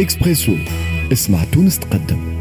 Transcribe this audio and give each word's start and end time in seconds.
إكسبريسو. 0.00 0.56
اسمع 1.12 1.44
تونس 1.44 1.78
تقدم. 1.78 2.35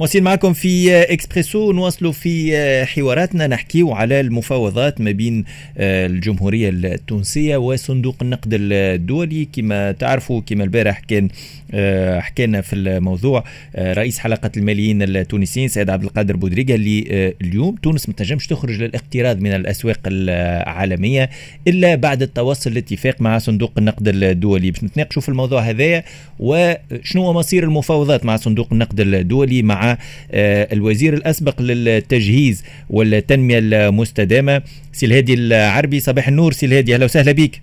موسين 0.00 0.24
معكم 0.24 0.52
في 0.52 1.02
إكسبريسو 1.02 1.72
نواصلوا 1.72 2.12
في 2.12 2.56
حواراتنا. 2.86 3.46
نحكيو 3.46 3.92
على 3.92 4.20
المفاوضات 4.20 5.00
ما 5.00 5.10
بين 5.10 5.44
آه، 5.78 6.06
الجمهورية 6.06 6.68
التونسية 6.68 7.56
وصندوق 7.56 8.16
النقد 8.22 8.48
الدولي. 8.52 9.48
كما 9.52 9.92
تعرفوا 9.92 10.40
كما 10.46 10.64
البارح 10.64 10.98
كان 10.98 11.28
آه، 11.74 12.20
حكينا 12.20 12.60
في 12.60 12.76
الموضوع 12.76 13.44
آه، 13.76 13.92
رئيس 13.92 14.18
حلقة 14.18 14.50
الماليين 14.56 15.02
التونسيين 15.02 15.68
سيد 15.68 15.90
عبد 15.90 16.04
القادر 16.04 16.36
بودريقة 16.36 16.74
اللي 16.74 17.34
اليوم 17.42 17.74
تونس 17.74 18.08
ما 18.08 18.14
تنجمش 18.14 18.46
تخرج 18.46 18.82
للاقتراض 18.82 19.40
من 19.40 19.52
الأسواق 19.52 20.00
العالمية 20.06 21.30
إلا 21.68 21.94
بعد 21.94 22.22
التوصل 22.22 22.74
لاتفاق 22.74 23.20
مع 23.20 23.38
صندوق 23.38 23.72
النقد 23.78 24.08
الدولي. 24.08 24.70
باش 24.70 24.84
نتناقشوا 24.84 25.22
في 25.22 25.28
الموضوع 25.28 25.60
هذايا 25.60 26.04
وشنو 26.38 27.22
هو 27.22 27.32
مصير 27.32 27.64
المفاوضات 27.64 28.24
مع 28.24 28.36
صندوق 28.36 28.68
النقد 28.72 29.00
الدولي 29.00 29.62
مع 29.62 29.87
آه، 30.32 30.68
الوزير 30.72 31.14
الأسبق 31.14 31.62
للتجهيز 31.62 32.64
والتنمية 32.90 33.58
المستدامة 33.58 34.62
سي 34.92 35.06
الهادي 35.06 35.34
العربي. 35.34 36.00
صباح 36.00 36.28
النور 36.28 36.52
سي 36.52 36.66
الهادي 36.66 36.94
أهلا 36.94 37.04
وسهلا 37.04 37.32
بك 37.32 37.60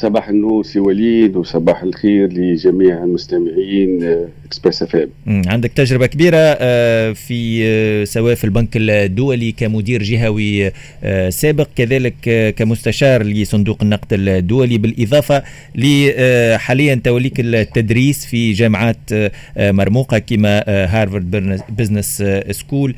صباح 0.00 0.28
النور 0.28 0.64
سي 0.64 0.78
وليد 0.78 1.36
وصباح 1.36 1.82
الخير 1.82 2.32
لجميع 2.32 3.04
المستمعين 3.04 4.02
آه، 4.02 4.28
Express 4.46 4.82
FM 4.82 5.08
عندك 5.26 5.72
تجربة 5.72 6.06
كبيرة 6.06 6.36
آه، 6.36 7.12
في 7.12 7.60
آه، 7.64 8.04
سواء 8.04 8.34
في 8.34 8.44
البنك 8.44 8.68
الدولي 8.76 9.52
كمدير 9.52 10.02
جهوي 10.02 10.70
سابق 11.28 11.68
كذلك 11.76 12.54
كمستشار 12.56 13.22
لصندوق 13.22 13.78
النقد 13.82 14.06
الدولي 14.12 14.78
بالإضافة 14.78 15.42
لحاليا 15.74 17.00
توليك 17.04 17.40
التدريس 17.40 18.26
في 18.26 18.52
جامعات 18.52 19.10
مرموقة 19.56 20.18
كما 20.18 20.64
Harvard 20.66 21.60
Business 21.78 22.24
School 22.50 22.94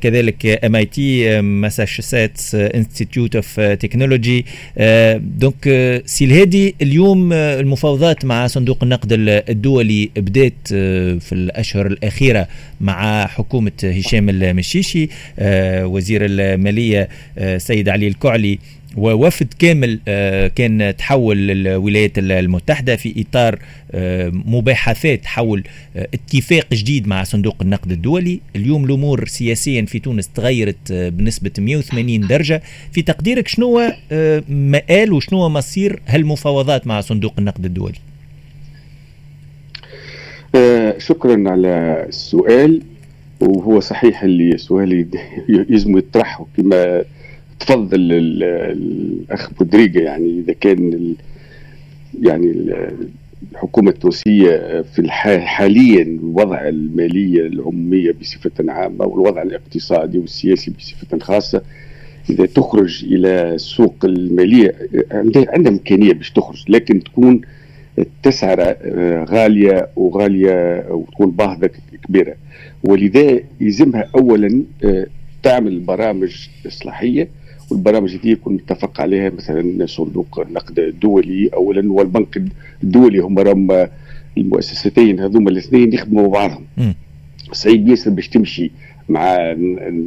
كذلك 0.00 0.64
MIT 0.64 1.40
Massachusetts 1.40 2.54
Institute 2.54 3.36
of 3.36 3.60
Technology 3.60 4.44
donc 5.16 6.00
سي 6.10 6.24
الهادي 6.24 6.74
اليوم 6.82 7.32
آه، 7.32 7.60
المفاوضات 7.60 8.24
مع 8.24 8.46
صندوق 8.46 8.78
النقد 8.82 9.08
الدولي 9.48 10.10
بدات 10.16 10.54
آه، 10.72 11.18
في 11.18 11.32
الأشهر 11.32 11.86
الأخيرة 11.86 12.48
مع 12.80 13.26
حكومة 13.26 13.72
هشام 13.84 14.28
المشيشي 14.28 15.08
آه، 15.38 15.86
وزير 15.86 16.20
المالية 16.24 17.08
سيد 17.56 17.88
علي 17.88 18.08
الكعلي. 18.08 18.58
ووفد 18.96 19.54
كامل 19.58 20.00
آه، 20.08 20.48
كان 20.48 20.96
تحول 20.96 21.36
للولايات 21.36 22.12
المتحدة 22.18 22.96
في 22.96 23.24
إطار 23.28 23.58
آه، 23.92 24.30
مباحثات 24.34 25.26
حول 25.26 25.64
آه، 25.96 26.08
اتفاق 26.14 26.66
جديد 26.72 27.08
مع 27.08 27.24
صندوق 27.24 27.56
النقد 27.62 27.92
الدولي. 27.92 28.40
اليوم 28.56 28.84
الأمور 28.84 29.26
سياسيا 29.26 29.84
في 29.84 29.98
تونس 29.98 30.28
تغيرت 30.28 30.92
بنسبة 30.92 31.50
180 31.58 32.26
درجة. 32.26 32.62
في 32.92 33.02
تقديرك 33.02 33.48
شنو 33.48 33.80
مآل 34.48 35.12
وشنو 35.12 35.48
مصير 35.48 36.00
هالمفاوضات 36.06 36.86
مع 36.86 37.00
صندوق 37.00 37.34
النقد 37.38 37.64
الدولي؟ 37.64 37.98
شكرا 40.98 41.50
على 41.50 42.04
السؤال 42.08 42.82
وهو 43.40 43.80
صحيح 43.80 44.22
اللي 44.22 44.58
سؤالي 44.58 45.06
يلزم 45.48 45.98
يطرح 45.98 46.44
كما 46.56 47.04
تفضل 47.60 48.12
الأخ 48.12 49.50
بودريجا 49.54 50.00
يعني 50.00 50.40
إذا 50.40 50.52
كان 50.52 51.14
يعني 52.22 52.54
الحكومة 53.52 53.90
التونسية 53.90 54.82
في 54.82 55.10
حاليا 55.40 56.02
الوضع 56.02 56.68
المالية 56.68 57.46
العمومية 57.46 58.12
بصفة 58.20 58.50
عامة 58.68 59.04
والوضع 59.06 59.42
الاقتصادي 59.42 60.18
والسياسي 60.18 60.70
بصفة 60.70 61.18
خاصة 61.18 61.62
إذا 62.30 62.46
تخرج 62.46 63.04
إلى 63.04 63.54
السوق 63.54 63.94
المالية 64.04 64.74
عندها 65.12 65.56
إمكانية 65.56 66.12
باش 66.12 66.30
تخرج 66.30 66.64
لكن 66.68 67.02
تكون 67.02 67.40
التسعرة 67.98 68.76
غالية 69.24 69.88
وغالية 69.96 70.84
وتكون 70.90 71.30
باهظة 71.30 71.70
كبيرة. 72.08 72.34
ولذا 72.84 73.40
يلزمها 73.60 74.08
أولا 74.16 74.62
تعمل 75.42 75.80
برامج 75.80 76.48
إصلاحية 76.66 77.28
والبرامج 77.70 78.16
دي 78.16 78.30
يكون 78.30 78.54
متفق 78.54 79.00
عليها 79.00 79.30
مثلا 79.30 79.86
صندوق 79.86 80.40
النقد 80.48 80.78
الدولي 80.78 81.50
اولا 81.54 81.92
والبنك 81.92 82.42
الدولي 82.84 83.18
هم 83.18 83.38
راهم 83.38 83.86
المؤسستين 84.38 85.20
هذوما 85.20 85.50
الاثنين 85.50 85.92
يخدموا 85.92 86.28
بعضهم. 86.28 86.64
صعيب 87.52 87.88
ياسر 87.88 88.10
باش 88.10 88.28
تمشي 88.28 88.70
مع 89.08 89.56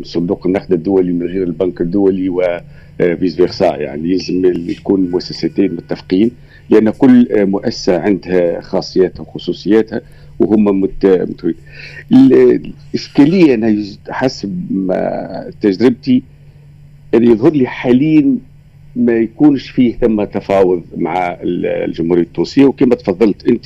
صندوق 0.04 0.48
النقد 0.48 0.74
الدولي 0.74 1.14
من 1.14 1.26
غير 1.28 1.44
البنك 1.44 1.82
الدولي 1.82 2.30
وفيس 2.30 3.36
فيرسا 3.36 3.76
يعني 3.76 4.10
يلزم 4.12 4.70
يكون 4.70 5.06
المؤسستين 5.06 5.74
متفقين 5.76 6.32
لأن 6.70 6.90
كل 6.90 7.28
مؤسسة 7.46 8.00
عندها 8.00 8.62
خاصياتها 8.62 9.22
وخصوصياتها 9.22 10.02
وهم 10.40 10.82
مت... 10.82 11.28
الإشكالية 12.12 13.54
أنا 13.54 13.84
حسب 14.10 14.66
ما 14.72 15.52
تجربتي 15.62 16.24
اللي 17.14 17.32
يظهر 17.32 17.52
لي 17.54 17.68
حاليا 17.68 18.38
ما 18.96 19.14
يكونش 19.14 19.70
فيه 19.70 19.94
ثم 19.98 20.24
تفاوض 20.24 20.84
مع 20.98 21.38
الجمهورية 21.44 22.22
التونسية. 22.24 22.66
وكما 22.66 22.96
تفضلت 22.96 23.48
أنت 23.48 23.66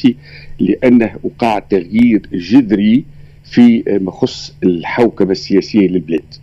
لأنه 0.59 1.15
وقع 1.23 1.59
تغيير 1.59 2.21
جذري 2.33 3.05
في 3.43 3.83
ما 3.87 4.07
يخص 4.11 4.55
الحوكمة 4.63 5.31
السياسية 5.31 5.87
للبلاد. 5.87 6.33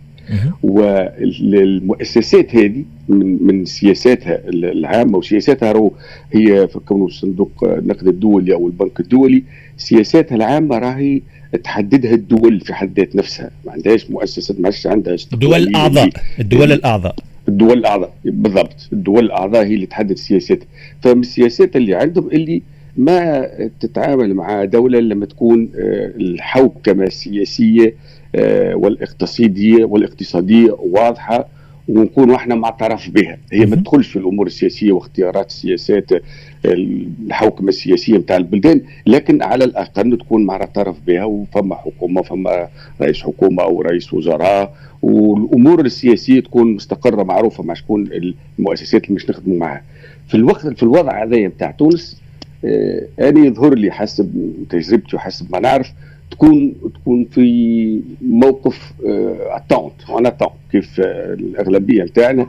والمؤسسات 0.63 2.55
هذه 2.55 2.83
من 3.09 3.47
من 3.47 3.65
سياساتها 3.65 4.39
العامة 4.49 5.17
وسياساتها 5.17 5.91
هي 6.33 6.67
في 6.67 6.79
كونه 6.79 7.09
صندوق 7.09 7.51
النقد 7.63 8.07
الدولي 8.07 8.53
أو 8.53 8.67
البنك 8.67 8.99
الدولي 8.99 9.43
سياساتها 9.77 10.35
العامة 10.35 10.77
راهي 10.77 11.21
تحددها 11.63 12.13
الدول 12.13 12.59
في 12.59 12.73
حد 12.73 12.99
ذات 12.99 13.15
نفسها. 13.15 13.51
ما 13.65 13.71
عندهاش 13.71 14.11
مؤسسات 14.11 14.59
ما 14.59 14.71
عندها 14.85 15.15
الدول 15.33 15.55
الأعضاء. 15.55 16.09
الدول 16.39 16.71
الأعضاء. 16.71 17.15
الدول 17.47 17.77
الأعضاء. 17.77 18.13
بالضبط. 18.25 18.89
الدول 18.93 19.25
الأعضاء 19.25 19.65
هي 19.65 19.75
اللي 19.75 19.85
تحدد 19.85 20.11
السياسات. 20.11 20.59
فمن 21.01 21.19
السياسات 21.19 21.75
اللي 21.75 21.95
عندهم 21.95 22.27
اللي 22.27 22.61
ما 22.97 23.47
تتعامل 23.79 24.33
مع 24.33 24.65
دولة 24.65 24.99
لما 24.99 25.25
تكون 25.25 25.69
آه، 25.75 26.11
الحوكمة 26.17 27.03
السياسية 27.03 27.93
والاقتصاديه 28.75 29.85
والاقتصادية 29.85 30.71
واضحة 30.79 31.47
ونكون 31.87 32.31
إحنا 32.31 32.55
معترف 32.55 33.09
بها. 33.09 33.37
هي 33.51 33.65
ما 33.65 33.75
تدخلش 33.75 34.07
في 34.07 34.19
الأمور 34.19 34.47
السياسية 34.47 34.91
واختيارات 34.91 35.47
السياسات 35.47 36.09
الحوكمة 36.65 37.69
السياسية 37.69 38.17
نتاع 38.17 38.37
البلدان 38.37 38.81
لكن 39.07 39.41
على 39.43 39.63
الأقل 39.63 40.17
تكون 40.17 40.45
معترف 40.45 40.95
بها 41.07 41.23
وفما 41.23 41.75
حكومة 41.75 42.21
فما 42.21 42.67
رئيس 43.01 43.21
حكومة 43.21 43.63
أو 43.63 43.81
رئيس 43.81 44.13
وزراء. 44.13 44.75
والأمور 45.01 45.85
السياسية 45.85 46.39
تكون 46.39 46.75
مستقرة 46.75 47.23
معروفة 47.23 47.63
مع 47.63 47.73
شكون 47.73 48.09
المؤسسات 48.59 49.03
اللي 49.03 49.15
مش 49.15 49.29
نخدموا 49.29 49.57
معها. 49.57 49.81
في 50.27 50.35
الوقت 50.35 50.67
في 50.67 50.83
الوضع 50.83 51.23
هذايا 51.23 51.47
نتاع 51.47 51.71
تونس 51.71 52.21
آه 52.65 53.01
أنا 53.19 53.45
يظهر 53.45 53.73
لي 53.75 53.91
حسب 53.91 54.53
تجربتي 54.69 55.15
وحسب 55.15 55.51
ما 55.51 55.59
نعرف 55.59 55.91
تكون 56.31 56.73
تكون 56.93 57.25
في 57.31 58.01
موقف 58.21 58.93
attente 59.49 59.93
en 60.09 60.25
attente 60.25 60.51
كيف 60.71 60.99
آه 60.99 61.33
الأغلبية 61.33 62.03
نتاعنا 62.03 62.47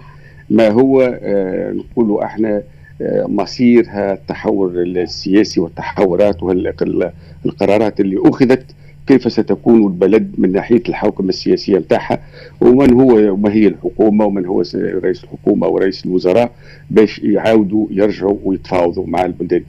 ما 0.50 0.68
هو 0.68 1.18
آه 1.22 1.72
نقولوا 1.72 2.24
إحنا 2.24 2.62
آه 3.02 3.26
مصير 3.28 3.86
التحول 3.94 4.98
السياسي 4.98 5.60
والتحورات 5.60 6.42
والقرارات 6.42 8.00
اللي 8.00 8.20
أخذت 8.24 8.64
كيف 9.06 9.32
ستكون 9.32 9.86
البلد 9.86 10.34
من 10.38 10.52
ناحية 10.52 10.82
الحوكمة 10.88 11.28
السياسية 11.28 11.78
نتاعها 11.78 12.18
ومن 12.60 12.92
هو 13.00 13.32
وما 13.32 13.52
هي 13.52 13.66
الحكومة 13.66 14.24
ومن 14.24 14.46
هو 14.46 14.62
رئيس 14.76 15.24
الحكومة 15.24 15.66
ورئيس 15.68 16.06
الوزراء 16.06 16.50
باش 16.90 17.18
يعاودوا 17.18 17.86
يرجعوا 17.90 18.36
ويتفاوضوا 18.44 19.06
مع 19.06 19.24
البلدان. 19.24 19.62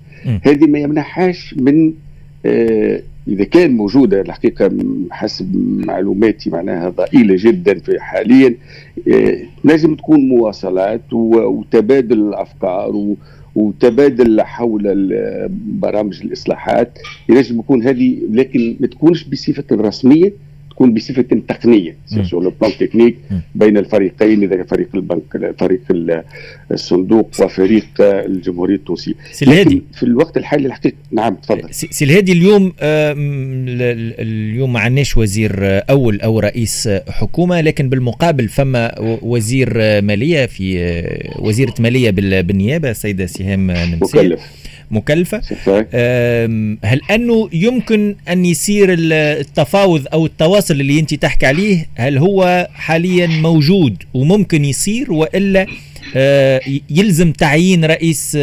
هذه 0.44 0.66
ما 0.66 0.80
يمنحهاش 0.80 1.56
من 1.60 1.94
إذا 3.28 3.44
كان 3.44 3.72
موجودة 3.78 4.22
الحقيقة 4.22 4.72
حسب 5.12 5.56
معلوماتي 5.86 6.50
معناها 6.50 6.90
ضئيلة 6.90 7.36
جدا 7.40 7.80
في 7.80 8.00
حاليا 8.00 8.56
آه 9.08 9.38
لازم 9.64 9.96
تكون 9.96 10.20
مواصلات 10.30 11.14
وتبادل 11.14 12.20
الأفكار 12.20 13.16
وتبادل 13.56 14.42
حول 14.42 14.84
برامج 15.68 16.22
الإصلاحات. 16.24 17.00
لازم 17.30 17.60
يكون 17.60 17.84
هذه 17.84 18.18
لكن 18.32 18.76
ما 18.80 18.88
تكونش 18.88 19.24
بصفه 19.24 19.64
رسميه 19.72 20.34
تكون 20.78 20.94
بصفة 20.94 21.42
تقنية. 21.48 21.96
sur 22.30 22.44
le 22.44 22.54
plan 22.62 22.72
technique 22.80 23.16
بين 23.56 23.78
الفريقين 23.78 24.44
إذا 24.44 24.64
فريق 24.64 24.88
البنك 24.96 25.56
فريق 25.60 25.82
الصندوق 26.72 27.30
وفريق 27.40 27.88
الجمهورية 28.00 28.76
التونسية. 28.76 29.14
لكن 29.42 29.82
في 29.94 30.04
الوقت 30.04 30.38
الحالي 30.38 30.68
الحقيقة 30.68 30.96
نعم 31.12 31.36
تفضل. 31.36 31.74
سي 31.74 32.06
الهادي 32.06 32.32
اليوم 32.32 32.74
اليوم 34.20 34.74
ما 34.74 34.80
عندناش 34.80 35.18
وزير 35.18 35.54
أول 35.90 36.22
أو 36.22 36.40
رئيس 36.40 36.90
حكومة 37.10 37.62
لكن 37.62 37.90
بالمقابل 37.90 38.48
فما 38.48 38.96
وزير 39.22 40.02
مالية 40.02 40.46
في 40.46 40.78
وزيرة 41.40 41.74
مالية 41.80 42.10
بالنيابة 42.42 42.92
السيدة 42.92 43.26
سهام 43.26 43.72
نمسي 43.72 44.18
مكلف. 44.18 44.42
مكلفة. 44.92 45.42
هل 46.84 47.02
أنه 47.12 47.50
يمكن 47.54 48.16
أن 48.30 48.46
يصير 48.46 48.88
التفاوض 49.00 50.08
أو 50.14 50.26
التواصل 50.26 50.74
اللي 50.74 51.00
أنت 51.00 51.14
تحكي 51.14 51.46
عليه 51.46 51.86
هل 51.96 52.18
هو 52.18 52.68
حاليا 52.74 53.28
موجود 53.28 54.04
وممكن 54.14 54.66
يصير 54.66 55.12
وإلا 55.14 55.66
يلزم 56.90 57.32
تعيين 57.32 57.86
رئيس 57.86 58.38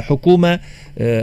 حكومة؟ 0.00 0.60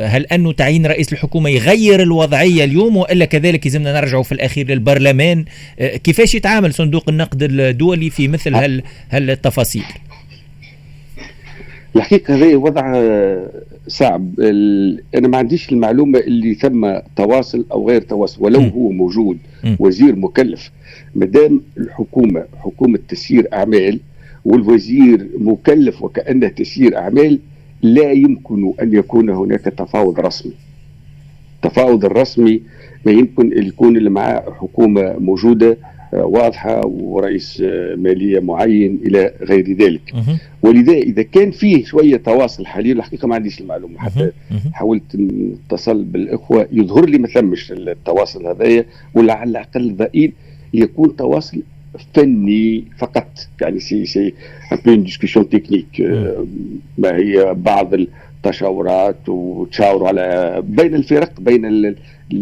هل 0.04 0.26
أنه 0.26 0.52
تعيين 0.52 0.86
رئيس 0.86 1.14
الحكومة 1.14 1.50
يغير 1.50 2.02
الوضعية 2.02 2.64
اليوم 2.64 2.98
وإلا 2.98 3.26
كذلك 3.26 3.66
يلزمنا 3.66 3.94
نرجع 3.94 4.22
في 4.22 4.32
الأخير 4.32 4.68
للبرلمان؟ 4.68 5.46
كيفاش 5.80 6.36
يتعامل 6.36 6.74
صندوق 6.74 7.10
النقد 7.10 7.44
الدولي 7.44 8.10
في 8.10 8.28
مثل 8.28 8.56
هال 8.56 8.84
هالتفاصيل؟ 9.12 9.84
الحقيقة 11.96 12.36
هذا 12.36 12.56
وضع 12.56 13.04
صعب 13.88 14.40
أنا 15.16 15.28
ما 15.28 15.38
عنديش 15.38 15.72
المعلومة 15.72 16.20
اللي 16.20 16.54
ثم 16.54 16.94
تواصل 17.16 17.66
أو 17.72 17.90
غير 17.90 18.02
تواصل 18.02 18.44
ولو 18.44 18.62
م. 18.62 18.70
هو 18.70 18.90
موجود 18.92 19.38
م. 19.64 19.76
وزير 19.80 20.16
مكلف 20.16 20.72
ما 21.16 21.26
دام 21.26 21.62
الحكومة 21.78 22.46
حكومة 22.60 23.00
تسيير 23.10 23.48
أعمال 23.54 24.00
والوزير 24.46 25.28
مكلف 25.38 26.02
وكأنه 26.04 26.48
تسيير 26.48 26.98
أعمال 26.98 27.40
لا 27.82 28.12
يمكن 28.12 28.74
أن 28.82 28.94
يكون 28.94 29.30
هناك 29.30 29.62
تفاوض 29.62 30.20
رسمي 30.20 30.54
التفاوض 31.56 32.06
الرسمي 32.06 32.62
ما 33.06 33.12
يمكن 33.12 33.52
يكون 33.68 33.98
اللي 33.98 34.10
معاه 34.10 34.54
حكومة 34.60 35.16
موجودة 35.20 35.78
واضحة 36.14 36.88
ورئيس 36.88 37.62
مالية 37.98 38.40
معين 38.40 39.00
إلى 39.06 39.32
غير 39.42 39.74
ذلك. 39.74 40.14
ولذا 40.62 40.94
إذا 40.94 41.22
كان 41.24 41.52
فيه 41.52 41.84
شوية 41.86 42.18
تواصل 42.18 42.66
حاليا 42.66 42.94
الحقيقة 42.94 43.28
ما 43.28 43.36
عنديش 43.36 43.62
المعلومة 43.62 44.00
حتى 44.00 44.32
حاولت 44.74 45.16
نتصل 45.16 46.04
بالإخوة 46.04 46.68
يظهر 46.72 47.06
لي 47.06 47.18
ما 47.18 47.28
ثمش 47.28 47.72
التواصل 47.72 48.48
هذايا 48.48 48.86
ولا 49.14 49.34
على 49.34 49.50
الاقل 49.50 49.96
ضئيل 49.96 50.34
يكون 50.74 51.16
تواصل 51.16 51.62
فني 52.14 52.84
فقط. 52.98 53.48
يعني 53.62 53.80
si 53.80 54.06
c'est 54.06 54.34
une 54.88 55.04
discussion 55.04 55.50
technique 55.50 56.02
ما 56.98 57.16
هي 57.16 57.54
بعض 57.54 57.94
التشاورات 57.94 59.30
وتشاوروا 59.30 60.08
على 60.08 60.64
بين 60.68 60.96
الفرق 60.96 61.40
بين 61.42 61.66
ال 61.66 61.86
ال 61.86 61.96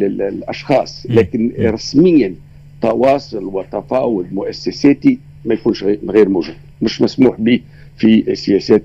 ال 0.04 0.22
الأشخاص. 0.22 1.06
لكن 1.10 1.52
رسميا 1.60 2.36
تواصل 2.84 3.44
وتفاوض 3.44 4.26
مؤسساتي 4.32 5.20
ما 5.46 5.54
يكونش 5.54 5.84
غير 5.84 6.30
موجود 6.30 6.56
مش 6.82 7.02
مسموح 7.02 7.42
به 7.42 7.60
في 7.98 8.36
سياسات 8.36 8.84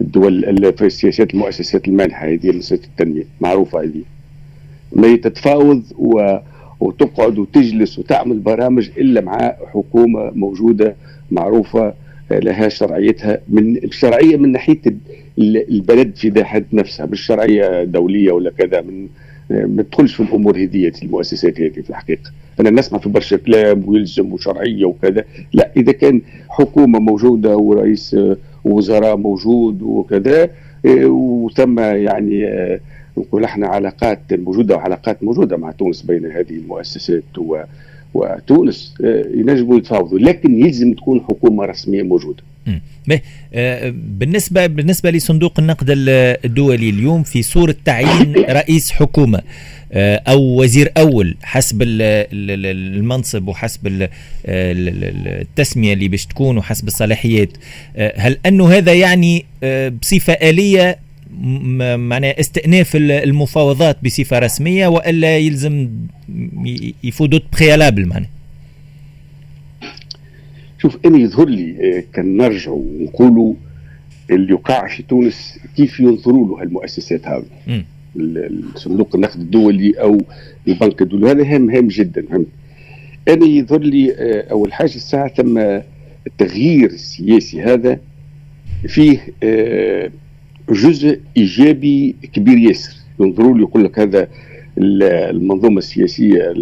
الدول 0.00 0.72
في 0.78 0.90
سياسات 0.90 1.34
المؤسسات 1.34 1.88
المانحه 1.88 2.26
هذه 2.28 2.52
مؤسسات 2.52 2.84
التنمية 2.84 3.24
معروفه 3.40 3.82
هذه. 3.82 4.02
ما 4.92 5.16
تتفاوض 5.16 5.82
و 5.98 6.36
وتقعد 6.80 7.38
وتجلس 7.38 7.98
وتعمل 7.98 8.38
برامج 8.38 8.90
إلا 8.98 9.20
مع 9.20 9.54
حكومة 9.74 10.30
موجودة 10.34 10.96
معروفة 11.30 11.94
لها 12.30 12.68
شرعيتها 12.68 13.40
من 13.48 13.76
الشرعيه 13.76 14.36
من 14.36 14.52
ناحية 14.52 14.80
البلد 15.38 16.16
في 16.16 16.44
حد 16.44 16.66
نفسها 16.72 17.06
مش 17.06 17.20
شرعية 17.20 17.84
دولية 17.84 18.32
ولا 18.32 18.50
كذا 18.50 18.80
من 18.80 19.08
ما 19.50 19.82
تدخلش 19.82 20.14
في 20.14 20.22
الأمور 20.22 20.56
هذه 20.56 20.92
المؤسسات 21.02 21.60
هذه 21.60 21.70
في 21.70 21.90
الحقيقة. 21.90 22.30
أنا 22.60 22.70
نسمع 22.70 22.98
في 22.98 23.08
برشا 23.08 23.36
كلام 23.36 23.88
ويلزم 23.88 24.32
وشرعية 24.32 24.84
وكذا 24.84 25.24
لا 25.52 25.70
إذا 25.76 25.92
كان 25.92 26.20
حكومة 26.48 26.98
موجودة 26.98 27.56
ورئيس 27.56 28.16
وزراء 28.64 29.16
موجود 29.16 29.82
وكذا 29.82 30.50
وثم 30.84 31.78
يعني 31.78 32.50
نقول 33.18 33.44
إحنا 33.44 33.66
علاقات 33.66 34.20
موجودة 34.32 34.76
وعلاقات 34.76 35.22
موجودة 35.22 35.56
مع 35.56 35.70
تونس 35.70 36.02
بين 36.02 36.26
هذه 36.26 36.50
المؤسسات 36.50 37.38
و 37.38 37.56
وتونس 38.14 38.94
ينجموا 39.34 39.78
يتفاوضوا 39.78 40.18
لكن 40.18 40.66
يلزم 40.66 40.92
تكون 40.92 41.20
حكومة 41.20 41.64
رسمية 41.64 42.02
موجودة. 42.02 42.42
بالنسبة 43.92 44.66
بالنسبة 44.66 45.10
لصندوق 45.10 45.60
النقد 45.60 45.86
الدولي 45.88 46.90
اليوم 46.90 47.22
في 47.22 47.42
صورة 47.42 47.74
تعيين 47.84 48.34
رئيس 48.60 48.90
حكومة 48.90 49.42
أو 49.92 50.62
وزير 50.62 50.92
أول 50.96 51.36
حسب 51.42 51.78
المنصب 51.82 53.48
وحسب 53.48 54.08
التسمية 54.46 55.92
اللي 55.92 56.08
باش 56.08 56.26
تكون 56.26 56.58
وحسب 56.58 56.86
الصلاحيات. 56.86 57.48
هل 58.16 58.38
أنه 58.46 58.68
هذا 58.68 58.94
يعني 58.94 59.44
بصفة 60.02 60.32
آلية 60.32 60.98
معناها 61.96 62.40
استئناف 62.40 62.96
المفاوضات 62.96 64.04
بصفة 64.04 64.38
رسمية 64.38 64.86
وإلا 64.86 65.38
يلزم 65.38 65.90
يفوتوا 67.04 67.38
préalables 67.52 68.06
معناها؟ 68.06 68.30
شوف 70.82 70.98
أنا 71.06 71.18
يظهر 71.18 71.48
لي 71.48 72.04
كان 72.14 72.36
نرجع 72.36 72.70
ونقولوا 72.70 73.54
اللي 74.30 74.52
يقع 74.52 74.88
في 74.88 75.02
تونس 75.02 75.58
كيف 75.76 76.00
ينظروا 76.00 76.48
له 76.48 76.62
هالمؤسسات 76.62 77.26
هذه 77.26 77.84
صندوق 78.74 79.14
النقد 79.14 79.40
الدولي 79.40 79.92
أو 79.92 80.20
البنك 80.68 81.02
الدولي. 81.02 81.30
هذا 81.30 81.42
هام 81.54 81.70
هام 81.70 81.88
جدا 81.88 82.24
هم 82.32 82.46
أنا 83.28 83.46
يظهر 83.46 83.80
لي 83.80 84.12
أول 84.50 84.72
حاجة 84.72 84.94
الساعة 84.94 85.28
ثم 85.28 85.58
التغيير 86.26 86.86
السياسي 86.86 87.62
هذا 87.62 87.98
فيه 88.88 89.20
جزء 90.70 91.20
إيجابي 91.36 92.16
كبير 92.32 92.58
ياسر. 92.58 92.96
ينظروا 93.20 93.54
له 93.54 93.60
يقول 93.60 93.84
لك 93.84 93.98
هذا 93.98 94.28
المنظومة 94.78 95.78
السياسية 95.78 96.54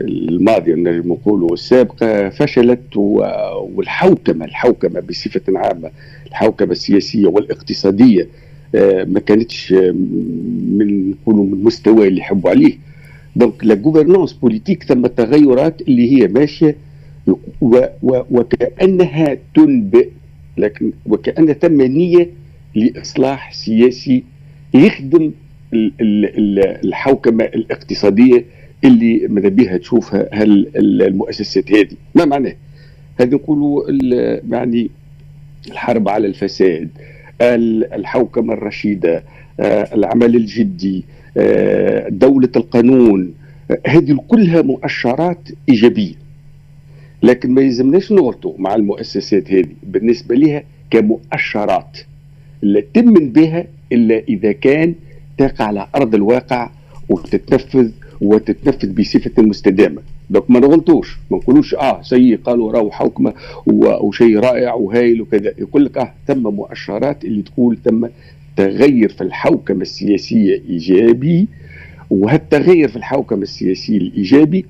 الماضية 0.00 0.74
نجم 0.74 1.12
نقولوا 1.12 1.52
السابقه 1.52 2.28
فشلت 2.28 2.96
والحوكمة 2.96 4.44
الحوكمة 4.44 5.00
بصفة 5.00 5.42
عامة 5.48 5.90
الحوكمة 6.26 6.72
السياسية 6.72 7.26
والاقتصادية 7.26 8.28
ما 9.06 9.20
كانتش 9.20 9.72
من 9.72 11.10
نقولوا 11.10 11.44
من 11.44 11.52
المستوى 11.52 12.08
اللي 12.08 12.20
يحبوا 12.20 12.50
عليه. 12.50 12.78
donc 13.36 13.64
la 13.64 13.74
gouvernance 13.74 14.32
politique 14.32 14.82
ثم 14.84 15.06
تغيرات 15.06 15.80
اللي 15.82 16.12
هي 16.22 16.28
ماشية 16.28 16.76
وكأنها 18.30 19.36
تنبئ 19.54 20.08
لكن 20.58 20.92
وكان 21.06 21.52
ثم 21.52 21.82
نية 21.82 22.30
لإصلاح 22.74 23.52
سياسي 23.54 24.22
يخدم 24.74 25.32
الحوكمة 25.74 27.44
الاقتصادية 27.44 28.44
اللي 28.84 29.26
ماذا 29.28 29.48
بها 29.48 29.76
تشوفها 29.76 30.28
المؤسسات 31.06 31.72
هذه. 31.72 31.96
ما 32.14 32.24
معناه؟ 32.24 32.54
هذا 33.20 33.34
نقولوا 33.34 33.82
يعني 34.50 34.90
الحرب 35.70 36.08
على 36.08 36.26
الفساد 36.26 36.88
الحوكمة 37.40 38.54
الرشيدة 38.54 39.22
العمل 39.60 40.36
الجدي 40.36 41.04
دولة 42.08 42.48
القانون 42.56 43.34
هذه 43.86 44.18
كلها 44.28 44.62
مؤشرات 44.62 45.48
إيجابية. 45.68 46.14
لكن 47.22 47.50
ما 47.50 47.62
يلزمناش 47.62 48.12
نغلطوا 48.12 48.52
مع 48.58 48.74
المؤسسات 48.74 49.52
هذه 49.52 49.66
بالنسبة 49.82 50.34
لها 50.34 50.62
كمؤشرات. 50.90 51.98
لا 52.62 52.82
تمن 52.94 53.32
بها 53.32 53.64
إلا 53.92 54.18
إذا 54.28 54.52
كان 54.52 54.94
تقع 55.38 55.64
على 55.64 55.86
أرض 55.94 56.14
الواقع 56.14 56.70
وتتنفذ 57.08 57.90
وتتنفذ 58.20 58.92
بصفة 58.92 59.42
مستدامة. 59.42 60.02
دوك 60.30 60.50
ما 60.50 60.60
نغلطوش 60.60 61.16
ما 61.30 61.36
نقولوش 61.36 61.74
آه 61.74 62.02
شيء 62.02 62.36
قالوا 62.36 62.72
راهو 62.72 62.90
حكمه 62.90 63.32
وشيء 63.66 64.38
رائع 64.38 64.74
وهايل 64.74 65.20
وكذا. 65.22 65.52
يقول 65.58 65.84
لك 65.84 65.98
آه 65.98 66.12
ثم 66.26 66.42
مؤشرات 66.42 67.24
اللي 67.24 67.42
تقول 67.42 67.78
ثم 67.84 68.06
تغير 68.56 69.08
في 69.08 69.20
الحوكمة 69.20 69.82
السياسية 69.82 70.62
إيجابي 70.68 71.48
وهالتغير 72.10 72.88
في 72.88 72.96
الحوكمة 72.96 73.42
السياسية 73.42 73.96
الإيجابي 73.96 74.66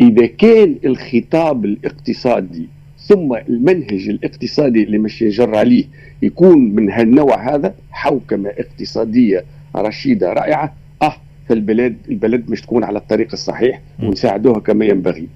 إذا 0.00 0.26
كان 0.26 0.76
الخطاب 0.84 1.64
الاقتصادي 1.64 2.68
ثم 2.98 3.34
المنهج 3.48 4.08
الاقتصادي 4.08 4.82
اللي 4.82 4.98
مش 4.98 5.22
يجر 5.22 5.54
عليه 5.56 5.84
يكون 6.22 6.74
من 6.74 6.90
هالنوع 6.90 7.54
هذا 7.54 7.74
حوكمة 7.90 8.48
اقتصادية 8.58 9.44
رشيدة 9.76 10.32
رائعة 10.32 10.74
فالبلاد 11.54 11.96
البلد 12.08 12.50
مش 12.50 12.60
تكون 12.62 12.84
على 12.84 12.98
الطريق 12.98 13.28
الصحيح 13.32 13.80
ونساعدوها 14.02 14.60
كما 14.60 14.84
ينبغي. 14.84 15.28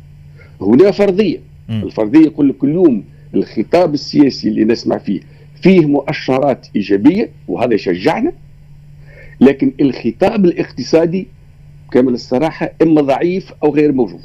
هنا 0.61 0.91
فرضية. 0.91 1.39
م. 1.69 1.73
الفرضية 1.83 2.25
يقول 2.25 2.49
لك 2.49 2.65
اليوم 2.65 3.05
الخطاب 3.35 3.95
السياسي 3.95 4.49
اللي 4.49 4.65
نسمع 4.65 4.99
فيه 4.99 5.21
فيه 5.63 5.87
مؤشرات 5.87 6.67
إيجابية 6.77 7.31
وهذا 7.49 7.75
يشجعنا 7.75 8.33
لكن 9.41 9.73
الخطاب 9.81 10.45
الاقتصادي 10.45 11.27
كامل 11.93 12.13
الصراحة 12.15 12.71
إما 12.83 13.01
ضعيف 13.01 13.53
أو 13.65 13.75
غير 13.75 13.93
موجود. 13.93 14.21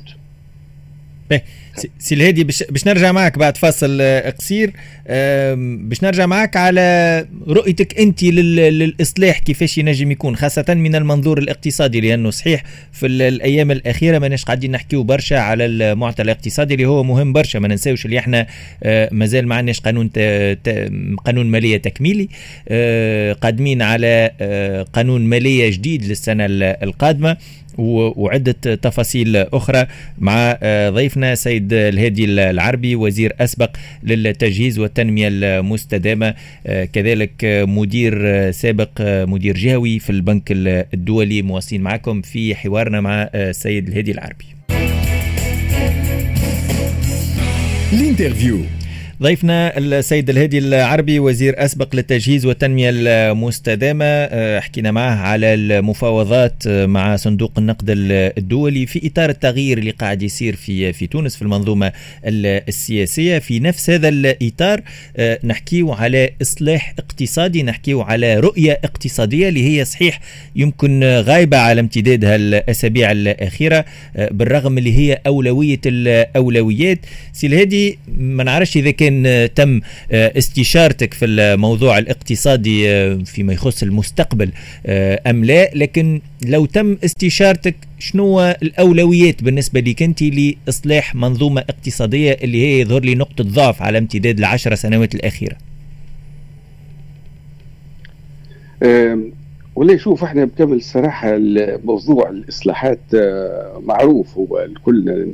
سي 1.99 2.15
الهادي 2.15 2.43
باش 2.43 2.87
نرجع 2.87 3.11
معك 3.11 3.37
بعد 3.37 3.57
فاصل 3.57 3.97
آه، 4.01 4.29
قصير 4.29 4.73
باش 5.89 6.03
نرجع 6.03 6.25
معك 6.25 6.57
على 6.57 7.25
رؤيتك 7.47 7.99
انت 7.99 8.23
للاصلاح 8.23 9.39
كيفاش 9.39 9.77
ينجم 9.77 10.11
يكون 10.11 10.35
خاصة 10.35 10.65
من 10.69 10.95
المنظور 10.95 11.37
الاقتصادي 11.37 12.01
لأنه 12.01 12.29
صحيح 12.29 12.63
في 12.91 13.05
الأيام 13.05 13.71
الأخيرة 13.71 14.19
ماناش 14.19 14.45
قاعدين 14.45 14.71
نحكيو 14.71 15.03
برشا 15.03 15.39
على 15.39 15.65
المعطى 15.65 16.21
الاقتصادي 16.21 16.73
اللي 16.73 16.85
هو 16.85 17.03
مهم 17.03 17.33
برشا. 17.33 17.57
ما 17.57 17.67
ننساوش 17.67 18.05
اللي 18.05 18.19
إحنا 18.19 18.47
آه، 18.83 19.09
مازال 19.11 19.47
ما 19.47 19.55
عندناش 19.55 19.79
قانون 19.79 20.09
قانون 21.25 21.45
مالية 21.45 21.77
تكميلي. 21.77 22.29
آه، 22.69 23.33
قادمين 23.33 23.81
على 23.81 24.31
قانون 24.93 25.21
مالية 25.21 25.69
جديد 25.71 26.05
للسنة 26.05 26.45
القادمة. 26.83 27.37
وعدة 27.79 28.51
تفاصيل 28.75 29.35
أخرى 29.35 29.85
مع 30.17 30.57
آه، 30.63 30.89
ضيفنا 30.89 31.35
سيد 31.35 31.73
الهادي 31.73 32.25
العربي 32.25 32.95
وزير 32.95 33.33
أسبق 33.39 33.69
للتجهيز 34.03 34.79
والتنمية 34.79 35.27
المستدامة 35.31 36.33
آه، 36.67 36.85
كذلك 36.85 37.31
مدير 37.67 38.51
سابق 38.51 38.89
مدير 39.01 39.57
جهوي 39.57 39.99
في 39.99 40.09
البنك 40.09 40.43
الدولي. 40.93 41.41
مواصلين 41.41 41.81
معكم 41.81 42.21
في 42.21 42.55
حوارنا 42.55 43.01
مع 43.01 43.29
السيد 43.35 43.87
آه، 43.87 43.91
الهادي 43.91 44.11
العربي. 44.11 44.45
ال 47.93 48.02
interview 48.02 48.78
ضيفنا 49.23 49.77
السيد 49.77 50.29
الهادي 50.29 50.57
العربي 50.57 51.19
وزير 51.19 51.65
أسبق 51.65 51.95
للتجهيز 51.95 52.45
والتنمية 52.45 52.89
المستدامة. 52.93 54.05
آه، 54.05 54.59
حكينا 54.59 54.91
معه 54.91 55.15
على 55.15 55.53
المفاوضات 55.53 56.63
آه، 56.67 56.85
مع 56.85 57.15
صندوق 57.15 57.51
النقد 57.57 57.85
الدولي 57.89 58.85
في 58.85 59.07
إطار 59.07 59.29
التغيير 59.29 59.77
اللي 59.77 59.91
قاعد 59.91 60.21
يصير 60.21 60.55
في 60.55 60.93
في 60.93 61.07
تونس 61.07 61.35
في 61.35 61.41
المنظومة 61.41 61.91
السياسية. 62.25 63.39
في 63.39 63.59
نفس 63.59 63.89
هذا 63.89 64.09
الإطار 64.09 64.81
آه، 65.17 65.39
نحكيو 65.43 65.91
على 65.91 66.29
إصلاح 66.41 66.93
اقتصادي 66.99 67.63
نحكيو 67.63 68.01
على 68.01 68.39
رؤية 68.39 68.79
اقتصادية 68.83 69.49
اللي 69.49 69.63
هي 69.79 69.85
صحيح 69.85 70.19
يمكن 70.55 71.03
غايبة 71.03 71.57
على 71.57 71.81
امتداد 71.81 72.25
الأسابيع 72.25 73.11
الأخيرة 73.11 73.85
بالرغم 74.15 74.77
اللي 74.77 74.97
هي 74.97 75.21
أولوية 75.27 75.81
الأولويات. 75.85 76.99
سي 77.33 77.47
الهادي 77.47 77.99
ما 78.17 78.43
نعرفش 78.43 78.77
إذا 78.77 78.91
كان 78.91 79.08
كان 79.09 79.49
تم 79.55 79.81
آه، 80.11 80.37
استشارتك 80.37 81.13
في 81.13 81.25
الموضوع 81.25 81.97
الاقتصادي 81.97 82.89
آه، 82.89 83.15
فيما 83.25 83.53
يخص 83.53 83.83
المستقبل 83.83 84.51
آه، 84.85 85.21
أم 85.27 85.45
لا؟ 85.45 85.69
لكن 85.75 86.21
لو 86.45 86.65
تم 86.65 86.97
استشارتك 87.05 87.75
شنو 87.99 88.41
الأولويات 88.41 89.43
بالنسبة 89.43 89.79
لك 89.79 90.03
أنت 90.03 90.21
لإصلاح 90.21 91.15
منظومة 91.15 91.61
اقتصادية 91.61 92.37
اللي 92.43 92.61
هي 92.61 92.79
يظهر 92.79 93.01
لي 93.01 93.15
نقطة 93.15 93.43
ضعف 93.43 93.81
على 93.81 93.97
امتداد 93.97 94.37
العشر 94.39 94.75
سنوات 94.75 95.15
الأخيرة؟ 95.15 95.57
والله 99.75 99.97
شوف 99.97 100.23
إحنا 100.23 100.45
بكامل 100.45 100.75
الصراحة 100.75 101.37
موضوع 101.83 102.29
الإصلاحات 102.29 102.99
معروف 103.83 104.37
هو 104.37 104.59
الكل 104.59 105.27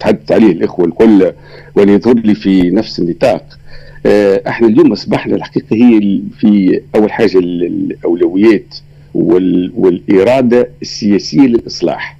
تحدث 0.00 0.32
عليه 0.32 0.52
الإخوة 0.52 0.86
الكل 0.86 1.32
يظهر 1.76 2.14
لي 2.14 2.34
في 2.34 2.70
نفس 2.70 2.98
النطاق. 2.98 3.58
آه، 4.06 4.42
إحنا 4.48 4.68
اليوم 4.68 4.92
أصبحنا 4.92 5.36
الحقيقة 5.36 5.76
هي 5.76 6.20
في 6.38 6.80
أول 6.94 7.12
حاجة 7.12 7.38
الأولويات 7.38 8.74
والإرادة 9.14 10.68
السياسية 10.82 11.40
للإصلاح. 11.46 12.16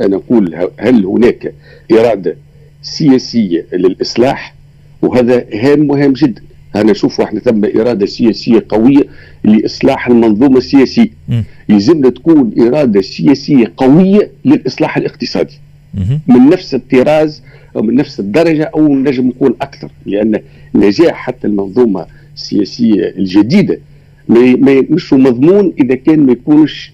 أنا 0.00 0.16
أقول 0.16 0.68
هل 0.78 1.04
هناك 1.06 1.54
إرادة 1.92 2.36
سياسية 2.82 3.66
للإصلاح؟ 3.72 4.54
وهذا 5.02 5.44
هام 5.54 5.80
مهم 5.86 6.12
جدا. 6.12 6.42
أنا 6.76 6.92
أشوف 6.92 7.20
إحنا 7.20 7.40
ثم 7.40 7.64
إرادة 7.64 8.06
سياسية 8.06 8.64
قوية 8.68 9.02
لإصلاح 9.44 10.08
المنظومة 10.08 10.58
السياسية. 10.58 11.10
يلزمنا 11.68 12.10
تكون 12.10 12.52
إرادة 12.60 13.00
سياسية 13.00 13.72
قوية 13.76 14.30
للإصلاح 14.44 14.96
الاقتصادي. 14.96 15.58
من 16.26 16.48
نفس 16.50 16.74
الطراز 16.74 17.42
أو 17.76 17.82
من 17.82 17.94
نفس 17.94 18.20
الدرجة 18.20 18.70
أو 18.74 18.88
نجم 18.96 19.28
نقول 19.28 19.56
أكثر 19.62 19.90
لأن 20.06 20.40
نجاح 20.74 21.14
حتى 21.14 21.46
المنظومة 21.46 22.06
السياسية 22.36 23.14
الجديدة 23.18 23.78
ما 24.28 24.84
مش 24.90 25.12
مضمون 25.12 25.72
إذا 25.80 25.94
كان 25.94 26.20
ما 26.26 26.32
يكونش 26.32 26.92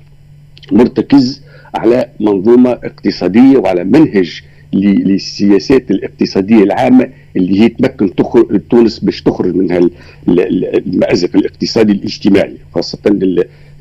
مرتكز 0.72 1.42
على 1.74 2.08
منظومة 2.20 2.70
اقتصادية 2.70 3.58
وعلى 3.58 3.84
منهج 3.84 4.42
للسياسات 4.72 5.90
الاقتصادية 5.90 6.62
العامة 6.62 7.08
اللي 7.36 7.60
هي 7.60 7.68
تمكن 7.68 8.14
تخرج 8.14 8.60
تونس 8.70 8.98
باش 8.98 9.22
تخرج 9.22 9.54
من 9.54 9.90
المأزق 10.28 11.36
الاقتصادي 11.36 11.92
الاجتماعي 11.92 12.56
خاصة 12.74 12.98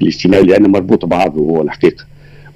الاجتماعي 0.01 0.43
لأنه 0.43 0.67
مربوط 0.67 1.05
بعضه 1.05 1.41
هو 1.41 1.61
الحقيقة. 1.61 2.05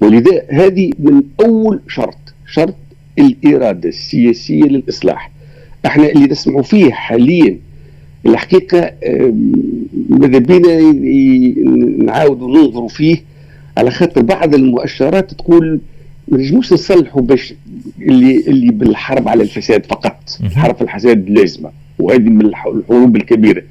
ولذا 0.00 0.42
هذه 0.50 0.92
من 0.98 1.22
أول 1.40 1.80
شرط. 1.88 2.16
شرط 2.52 2.74
الإرادة 3.18 3.88
السياسية 3.88 4.62
للإصلاح. 4.62 5.30
إحنا 5.86 6.08
اللي 6.08 6.26
نسمعوا 6.26 6.62
فيه 6.62 6.90
حاليا 6.90 7.58
الحقيقة 8.26 8.92
ماذا 10.08 10.38
بينا 10.38 10.80
نعاودوا 12.04 12.48
ننظروا 12.58 12.88
فيه 12.88 13.16
على 13.78 13.90
خاطر 13.90 14.22
بعض 14.22 14.54
المؤشرات 14.54 15.34
تقول 15.34 15.80
ما 16.28 16.38
نجموش 16.38 16.72
نصلحوا 16.72 17.22
باش 17.22 17.54
اللي 18.00 18.36
اللي 18.36 18.72
بالحرب 18.72 19.28
على 19.28 19.42
الفساد 19.42 19.86
فقط 19.86 20.38
الحرب 20.40 20.76
على 20.80 20.88
الفساد 20.94 21.30
لازمة 21.30 21.70
وهذه 21.98 22.18
من 22.18 22.46
الحروب 22.46 23.16
الكبيرة. 23.16 23.62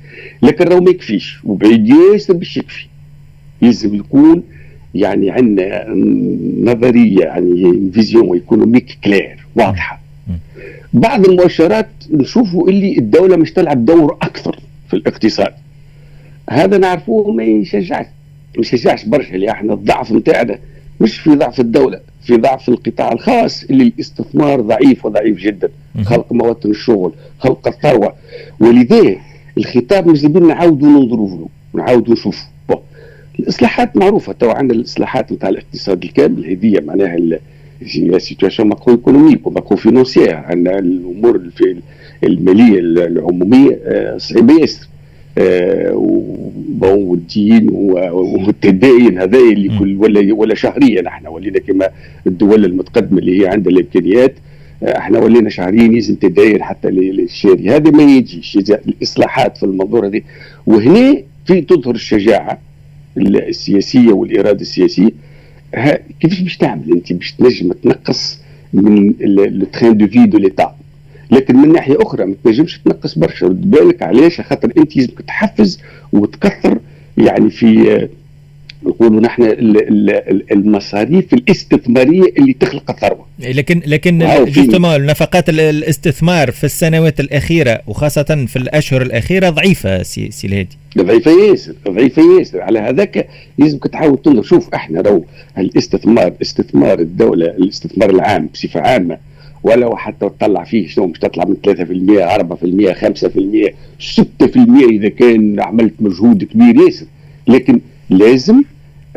لكن 0.41 0.65
راهو 0.65 0.81
ما 0.81 0.89
يكفيش 0.91 1.39
وبعيد 1.43 1.89
ياسر 1.89 2.33
باش 2.33 2.57
يكفي. 2.57 2.85
يلزم 3.61 3.95
يكون 3.95 4.43
يعني 4.95 5.29
عندنا 5.31 5.85
نظرية 6.63 7.19
يعني 7.19 7.89
vision 7.93 8.33
économique 8.33 8.97
claire 9.03 9.45
واضحة. 9.55 9.99
بعض 10.93 11.25
المؤشرات 11.25 11.89
نشوفوا 12.11 12.69
اللي 12.69 12.97
الدولة 12.97 13.35
مش 13.35 13.51
تلعب 13.51 13.85
دور 13.85 14.17
أكثر 14.21 14.59
في 14.89 14.93
الاقتصاد. 14.95 15.53
هذا 16.49 16.77
نعرفوه 16.77 17.31
ما 17.31 17.43
يشجعش 17.43 18.05
ما 18.55 18.61
يشجعش 18.61 19.05
برشا 19.05 19.35
اللي 19.35 19.51
إحنا 19.51 19.73
الضعف 19.73 20.11
نتاعنا 20.11 20.59
مش 21.01 21.17
في 21.17 21.29
ضعف 21.29 21.59
الدولة 21.59 21.99
في 22.23 22.37
ضعف 22.37 22.69
القطاع 22.69 23.11
الخاص 23.11 23.63
اللي 23.63 23.83
الاستثمار 23.83 24.61
ضعيف 24.61 25.05
وضعيف 25.05 25.37
جدا. 25.37 25.69
خلق 26.05 26.33
مواطن 26.33 26.69
الشغل 26.69 27.13
خلق 27.39 27.67
الثروة. 27.67 28.13
ولذا 28.59 29.15
الخطاب 29.57 30.07
مش 30.07 30.23
نعاودوا 30.23 30.87
ننظروا 30.87 31.29
له 31.29 31.49
نعاودوا 31.73 32.13
نشوفوا 32.13 32.47
الإصلاحات 33.39 33.97
معروفة. 33.97 34.33
تو 34.33 34.49
عندنا 34.49 34.79
الإصلاحات 34.79 35.31
نتاع 35.31 35.49
الاقتصاد 35.49 36.03
الكامل 36.03 36.45
هذه 36.45 36.81
معناها 36.85 37.39
situation 38.17 38.69
macro-économique 38.69 39.47
و 39.47 39.77
macro-financière 39.77 40.35
عندنا 40.35 40.79
الأمور 40.79 41.41
المالية 42.23 42.79
العمومية 42.79 43.79
صعيبه 44.17 44.53
ياسر 44.53 44.87
آه، 45.37 45.93
والدين 46.81 47.69
والتدين 47.69 49.19
هذا 49.19 49.37
اللي 49.39 49.79
كل 49.79 49.95
ولا 49.97 50.33
ولا 50.33 50.55
شهريا 50.55 51.07
إحنا. 51.07 51.29
ولينا 51.29 51.59
كما 51.59 51.89
الدول 52.27 52.65
المتقدمة 52.65 53.19
اللي 53.19 53.41
هي 53.41 53.47
عندها 53.47 53.73
الإمكانيات 53.73 54.35
آه، 54.83 54.97
إحنا 54.97 55.19
ولينا 55.19 55.49
شهريا 55.49 55.87
لازم 55.87 56.15
تداين 56.15 56.63
حتى 56.63 56.89
للشاري. 56.89 57.69
هذا 57.69 57.91
ما 57.91 58.03
يجيش. 58.03 58.57
الإصلاحات 58.57 59.57
في 59.57 59.63
المنظور 59.63 60.07
هذه 60.07 60.21
وهنا 60.67 61.21
في 61.45 61.61
تظهر 61.61 61.95
الشجاعة. 61.95 62.68
السياسية 63.27 64.11
والإرادة 64.11 64.61
السياسية 64.61 65.09
كيفاش 66.19 66.39
باش 66.41 66.57
تعمل 66.57 66.91
أنت 66.91 67.13
باش 67.13 67.31
تنجم 67.31 67.71
تنقص 67.71 68.39
من 68.73 69.13
le 69.19 69.65
train 69.65 69.97
de 69.97 70.07
vie 70.07 70.25
de 70.25 70.37
l'État 70.37 70.75
لكن 71.31 71.55
من 71.55 71.71
ناحية 71.71 71.97
أخرى 72.01 72.25
ما 72.25 72.35
تنجمش 72.43 72.79
تنقص 72.85 73.17
برشا. 73.17 73.47
رد 73.47 73.71
بالك 73.71 74.03
علاش؟ 74.03 74.41
خاطر 74.41 74.71
أنت 74.77 74.97
لازمك 74.97 75.21
تحفز 75.21 75.79
وتكثر 76.13 76.79
يعني 77.17 77.49
في 77.49 78.07
نقولوا 78.83 79.21
نحن 79.21 79.43
المصاريف 80.51 81.33
الاستثمارية 81.33 82.33
اللي 82.37 82.53
تخلق 82.53 82.91
الثروة. 82.91 83.25
لكن 83.39 83.81
لكن 83.85 84.19
justement 84.47 85.05
نفقات 85.05 85.49
الاستثمار 85.49 86.51
في 86.51 86.63
السنوات 86.63 87.19
الأخيرة 87.19 87.81
وخاصة 87.87 88.45
في 88.47 88.55
الأشهر 88.55 89.01
الأخيرة 89.01 89.49
ضعيفة 89.49 90.03
سي, 90.03 90.31
سي 90.31 90.47
الهادي. 90.47 90.77
ضعيفة 90.97 91.31
ياسر 91.31 91.73
ضعيفة 91.89 92.21
ياسر. 92.39 92.61
على 92.61 92.79
هذاك 92.79 93.27
لازمك 93.57 93.87
تحاول 93.87 94.21
تنظر. 94.21 94.41
شوف 94.41 94.73
إحنا 94.73 95.01
رو 95.01 95.25
الاستثمار 95.57 96.33
استثمار 96.41 96.99
الدولة 96.99 97.45
الاستثمار 97.45 98.09
العام 98.09 98.49
بصفة 98.53 98.79
عامة 98.79 99.17
ولو 99.63 99.95
حتى 99.95 100.29
تطلع 100.29 100.63
فيه 100.63 100.87
شنو؟ 100.87 101.07
مش 101.07 101.19
تطلع 101.19 101.45
من 101.45 101.55
3% 101.55 101.71
4% 101.71 102.93
5% 102.93 103.73
6% 103.99 104.89
إذا 104.91 105.09
كان 105.09 105.59
عملت 105.59 105.93
مجهود 105.99 106.43
كبير 106.43 106.75
ياسر. 106.85 107.05
لكن 107.47 107.79
لازم 108.09 108.63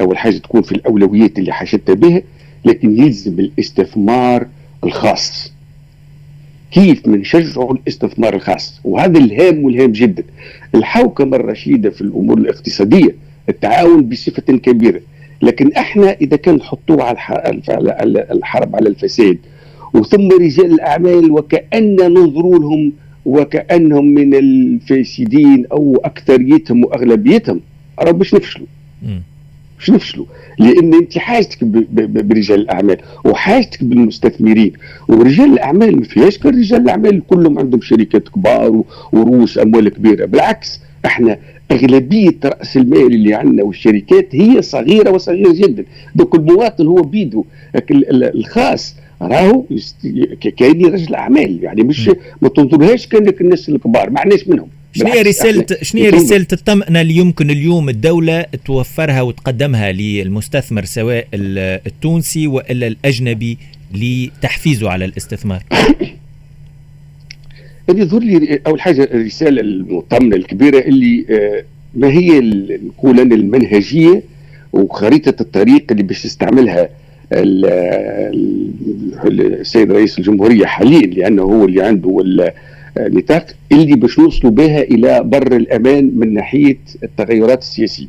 أول 0.00 0.18
حاجة 0.18 0.36
تكون 0.38 0.62
في 0.62 0.72
الأولويات 0.72 1.38
اللي 1.38 1.52
حشدت 1.52 1.90
بها 1.90 2.22
لكن 2.64 3.02
يلزم 3.02 3.38
الاستثمار 3.38 4.46
الخاص. 4.84 5.52
كيف 6.70 7.08
بنشجعوا 7.08 7.74
الاستثمار 7.74 8.34
الخاص؟ 8.34 8.80
وهذا 8.84 9.18
الهام 9.18 9.64
والهام 9.64 9.92
جدا 9.92 10.24
الحوكمة 10.74 11.36
الرشيدة 11.36 11.90
في 11.90 12.00
الأمور 12.00 12.38
الاقتصادية 12.38 13.14
التعاون 13.48 14.08
بصفة 14.08 14.42
كبيرة. 14.42 15.00
لكن 15.42 15.72
إحنا 15.72 16.12
إذا 16.12 16.36
كان 16.36 16.54
نحطوه 16.54 17.02
على 17.02 17.16
الحرب 18.30 18.76
على 18.76 18.88
الفساد 18.88 19.38
وثم 19.94 20.28
رجال 20.28 20.72
الأعمال 20.72 21.30
وكأن 21.30 21.96
ننظروا 21.96 22.58
لهم 22.58 22.92
وكأنهم 23.26 24.04
من 24.06 24.34
الفاسدين 24.34 25.66
أو 25.72 26.00
أكثريتهم 26.04 26.84
وأغلبيتهم 26.84 27.60
راه 27.98 28.10
باش 28.10 28.34
نفشلوا. 28.34 28.66
باش 29.82 29.90
نفشلوا 29.90 30.26
لأن 30.58 30.94
أنت 30.94 31.18
حاجتك 31.18 31.64
برجال 31.64 32.60
الأعمال 32.60 32.96
وحاجتك 33.24 33.84
بالمستثمرين 33.84 34.72
ورجال 35.08 35.52
الأعمال 35.52 35.96
ما 35.96 36.04
فيهاش 36.04 36.38
كان 36.38 36.58
رجال 36.58 36.80
الأعمال 36.82 37.22
كلهم 37.26 37.58
عندهم 37.58 37.80
شركات 37.80 38.28
كبار 38.28 38.84
ورؤوس 39.12 39.58
أموال 39.58 39.88
كبيرة. 39.88 40.24
بالعكس 40.26 40.80
إحنا 41.06 41.38
أغلبية 41.70 42.38
رأس 42.44 42.76
المال 42.76 43.06
اللي 43.06 43.34
عندنا 43.34 43.62
والشركات 43.62 44.28
هي 44.34 44.62
صغيرة 44.62 45.10
وصغيرة 45.10 45.52
جدا. 45.52 45.84
دوك 46.14 46.34
المواطن 46.34 46.86
هو 46.86 47.02
بيده 47.02 47.44
الخاص 48.10 48.94
راهو 49.22 49.64
كاين 50.56 50.86
رجل 50.86 51.14
أعمال. 51.14 51.58
يعني 51.64 51.82
مش 51.82 52.10
ما 52.42 52.48
تنظرهاش 52.48 53.06
كأنك 53.06 53.40
الناس 53.40 53.68
الكبار 53.68 54.10
ما 54.10 54.20
عندناش 54.20 54.48
منهم. 54.48 54.68
شنو 54.92 55.12
هي 55.12 55.22
رسالة 55.22 55.66
شنو 55.82 56.02
هي 56.02 56.10
رسالة 56.10 56.46
الطمأنة 56.52 57.00
اللي 57.00 57.16
يمكن 57.16 57.50
اليوم 57.50 57.88
الدولة 57.88 58.42
توفرها 58.64 59.22
وتقدمها 59.22 59.92
للمستثمر 59.92 60.84
سواء 60.84 61.26
التونسي 61.34 62.46
وإلا 62.46 62.86
الأجنبي 62.86 63.58
لتحفيزه 63.94 64.90
على 64.90 65.04
الاستثمار؟ 65.04 65.62
يظهر 67.88 68.20
لي 68.20 68.60
أول 68.66 68.80
حاجة 68.80 69.02
الرسالة 69.02 69.60
المطمئنة 69.60 70.36
الكبيرة 70.36 70.78
اللي 70.78 71.24
آه، 71.30 71.64
ما 71.94 72.08
هي 72.08 72.40
نقول 72.86 73.20
المنهجية 73.20 74.22
وخريطة 74.72 75.42
الطريق 75.42 75.84
اللي 75.90 76.02
باش 76.02 76.24
يستعملها 76.24 76.88
السيد 79.24 79.92
رئيس 79.92 80.18
الجمهورية 80.18 80.66
حاليا 80.66 81.06
لأنه 81.06 81.42
هو 81.42 81.64
اللي 81.64 81.82
عنده 81.82 82.20
النطاق 82.96 83.46
اللي 83.72 83.96
باش 83.96 84.18
نوصلوا 84.18 84.52
بها 84.52 84.82
إلى 84.82 85.22
بر 85.24 85.56
الأمان 85.56 86.10
من 86.14 86.34
ناحية 86.34 86.78
التغيرات 87.02 87.58
السياسية. 87.62 88.06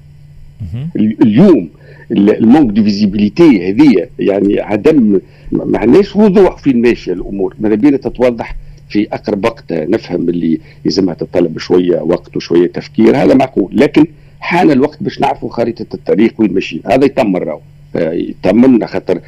اليوم 1.21 1.69
ال 2.11 2.20
manque 2.20 2.71
de 2.73 2.83
visibilité 2.83 3.69
هذه 3.69 4.07
يعني 4.19 4.59
عدم 4.59 5.19
ما 5.51 5.79
عندناش 5.79 6.15
وضوح 6.15 6.57
في 6.57 6.73
ماشيه 6.73 7.13
الأمور. 7.13 7.55
ماذا 7.59 7.75
بينا 7.75 7.97
تتوضح 7.97 8.55
في 8.89 9.07
أقرب 9.13 9.45
وقت 9.45 9.73
نفهم 9.73 10.29
اللي 10.29 10.59
لازمها 10.85 11.13
تتطلب 11.13 11.57
شوية 11.57 12.01
وقت 12.01 12.37
وشوية 12.37 12.67
تفكير 12.67 13.17
هذا 13.17 13.33
معقول. 13.33 13.71
لكن 13.77 14.05
حان 14.39 14.71
الوقت 14.71 15.03
باش 15.03 15.21
نعرفوا 15.21 15.49
خريطة 15.49 15.85
الطريق 15.93 16.33
وين 16.37 16.53
ماشيين 16.53 16.81
هذا 16.85 17.05
يتم 17.05 17.35
راهو 17.35 17.59
يطمنا 17.95 18.85
خاطر 18.87 19.19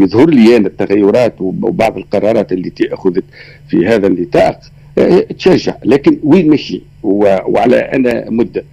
يظهر 0.00 0.30
لي 0.30 0.56
أنا 0.56 0.66
التغيرات 0.66 1.34
وبعض 1.40 1.96
القرارات 1.98 2.52
التي 2.52 2.94
أخذت 2.94 3.24
في 3.68 3.86
هذا 3.86 4.06
النطاق 4.06 4.60
آه، 4.98 5.20
تشجع. 5.20 5.74
لكن 5.84 6.18
وين 6.24 6.50
ماشي؟ 6.50 6.82
وعلى 7.02 7.76
أنا 7.76 8.30
مده 8.30 8.64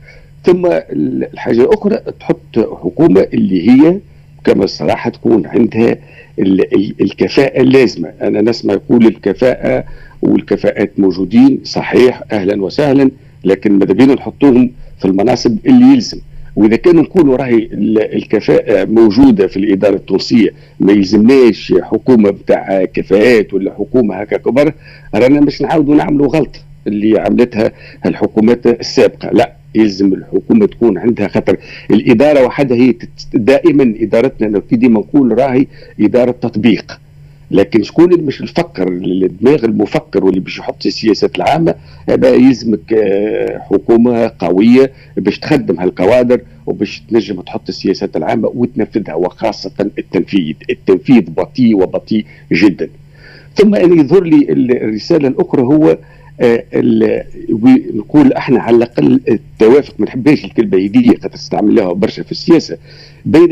ثم 0.45 0.65
الحاجة 0.91 1.61
الأخرى 1.61 1.97
تحط 2.19 2.59
حكومة 2.59 3.21
اللي 3.33 3.69
هي 3.71 3.99
كما 4.43 4.63
الصراحة 4.63 5.09
تكون 5.09 5.47
عندها 5.47 5.97
الكفاءة 7.01 7.61
اللازمة. 7.61 8.11
أنا 8.21 8.41
نسمع 8.41 8.73
يقول 8.73 9.05
الكفاءة 9.05 9.83
والكفاءات 10.21 10.91
موجودين 10.99 11.59
صحيح 11.63 12.23
أهلا 12.31 12.63
وسهلا 12.63 13.11
لكن 13.43 13.71
ماذا 13.79 13.93
بينا 13.93 14.13
نحطوهم 14.13 14.71
في 14.99 15.05
المناصب 15.05 15.57
اللي 15.65 15.93
يلزم. 15.93 16.19
وإذا 16.55 16.75
كان 16.75 16.95
نقولوا 16.95 17.35
راهي 17.37 17.69
الكفاءة 18.15 18.85
موجودة 18.85 19.47
في 19.47 19.57
الإدارة 19.57 19.95
التونسية 19.95 20.49
ما 20.79 20.91
يلزمناش 20.91 21.73
حكومة 21.81 22.29
بتاع 22.29 22.85
كفاءات 22.85 23.53
ولا 23.53 23.73
حكومة 23.73 24.15
هكا 24.15 24.37
كبر 24.37 24.73
رانا 25.15 25.39
مش 25.41 25.61
نعاودوا 25.61 25.95
نعملوا 25.95 26.27
غلطه 26.27 26.59
اللي 26.87 27.19
عملتها 27.19 27.71
الحكومات 28.05 28.67
السابقة. 28.67 29.29
لا 29.31 29.53
يلزم 29.75 30.13
الحكومة 30.13 30.65
تكون 30.65 30.97
عندها 30.97 31.27
خاطر 31.27 31.57
الإدارة 31.91 32.45
وحدها 32.45 32.77
هي 32.77 32.93
دائما 33.33 33.95
إدارتنا 33.99 34.61
ديما 34.71 34.99
نقول 34.99 35.39
راهي 35.39 35.67
إدارة 35.99 36.31
تطبيق. 36.31 36.99
لكن 37.51 37.83
شكون 37.83 38.13
اللي 38.13 38.23
مش 38.23 38.41
الفكر 38.41 38.87
الدماغ 38.87 39.65
المفكر 39.65 40.25
واللي 40.25 40.39
باش 40.39 40.59
يحط 40.59 40.85
السياسات 40.85 41.35
العامة 41.35 41.75
يلزمك 42.07 42.93
آه، 42.93 43.59
حكومة 43.59 44.31
قوية 44.39 44.91
باش 45.17 45.39
تخدم 45.39 45.79
هالكوادر 45.79 46.41
وباش 46.65 47.03
تنجم 47.09 47.41
تحط 47.41 47.69
السياسات 47.69 48.17
العامة 48.17 48.51
وتنفذها 48.55 49.13
وخاصة 49.13 49.71
التنفيذ، 49.97 50.55
التنفيذ 50.69 51.21
بطيء 51.29 51.75
وبطيء 51.75 52.25
جدا. 52.51 52.89
ثم 53.55 53.75
أن 53.75 53.99
يظهر 53.99 54.23
لي 54.23 54.51
الرسالة 54.51 55.27
الأخرى 55.27 55.61
هو 55.61 55.97
آه، 56.41 56.63
نقول 57.93 58.33
إحنا 58.33 58.59
على 58.59 58.75
الأقل 58.77 59.19
التوافق 59.29 59.93
ما 59.99 60.05
نحبهاش 60.05 60.45
الكلمة 60.45 60.77
هدية 60.77 61.11
قد 61.11 61.29
تستعملها 61.29 61.93
برشا 61.93 62.23
في 62.23 62.31
السياسة 62.31 62.77
بين 63.25 63.51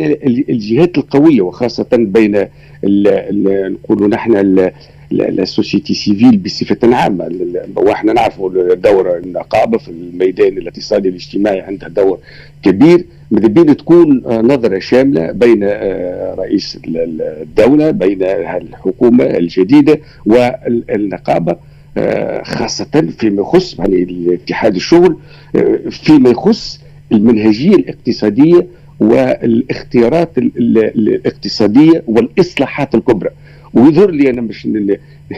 الجهات 0.49 0.97
القوية 0.97 1.41
وخاصة 1.41 1.87
بين 1.91 2.45
نقولوا 2.83 4.07
نحن 4.07 4.71
السوسيتي 5.11 5.93
سيفيل 5.93 6.37
بصفة 6.37 6.95
عامة. 6.95 7.29
وإحنا 7.75 8.13
نعرفوا 8.13 8.73
دور 8.73 9.17
النقابة 9.17 9.77
في 9.77 9.89
الميدان 9.89 10.57
الاقتصادي 10.57 11.09
الاجتماعي 11.09 11.61
عندها 11.61 11.89
دور 11.89 12.19
كبير. 12.63 13.05
ماذا 13.31 13.47
بين 13.47 13.77
تكون 13.77 14.23
نظرة 14.27 14.79
شاملة 14.79 15.31
بين 15.31 15.59
آه، 15.63 16.35
رئيس 16.35 16.79
الدولة 16.85 17.91
بين 17.91 18.23
الحكومة 18.23 19.23
الجديدة 19.23 19.99
والنقابة 20.25 21.55
آه، 21.97 22.43
خاصة 22.43 23.07
فيما 23.17 23.41
يخص 23.41 23.79
يعني 23.79 24.33
اتحاد 24.33 24.75
الشغل 24.75 25.17
آه، 25.55 25.79
فيما 25.89 26.29
يخص 26.29 26.79
المنهجية 27.11 27.75
الاقتصادية 27.75 28.67
والاختيارات 28.99 30.37
الاقتصادية 30.37 32.03
والإصلاحات 32.07 32.95
الكبرى. 32.95 33.29
ويظهر 33.73 34.11
لي 34.11 34.29
أنا 34.29 34.41
مش 34.41 34.67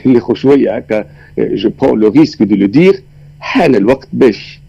ناخذ 0.06 0.34
شوية 0.36 0.76
هكا 0.78 1.06
je 1.40 1.70
prends 1.82 2.00
le 2.00 2.10
risque 2.10 2.44
de 2.44 2.56
le 2.56 2.66
dire 2.68 3.02
حان 3.40 3.76
الوقت 3.76 4.08
باش 4.14 4.60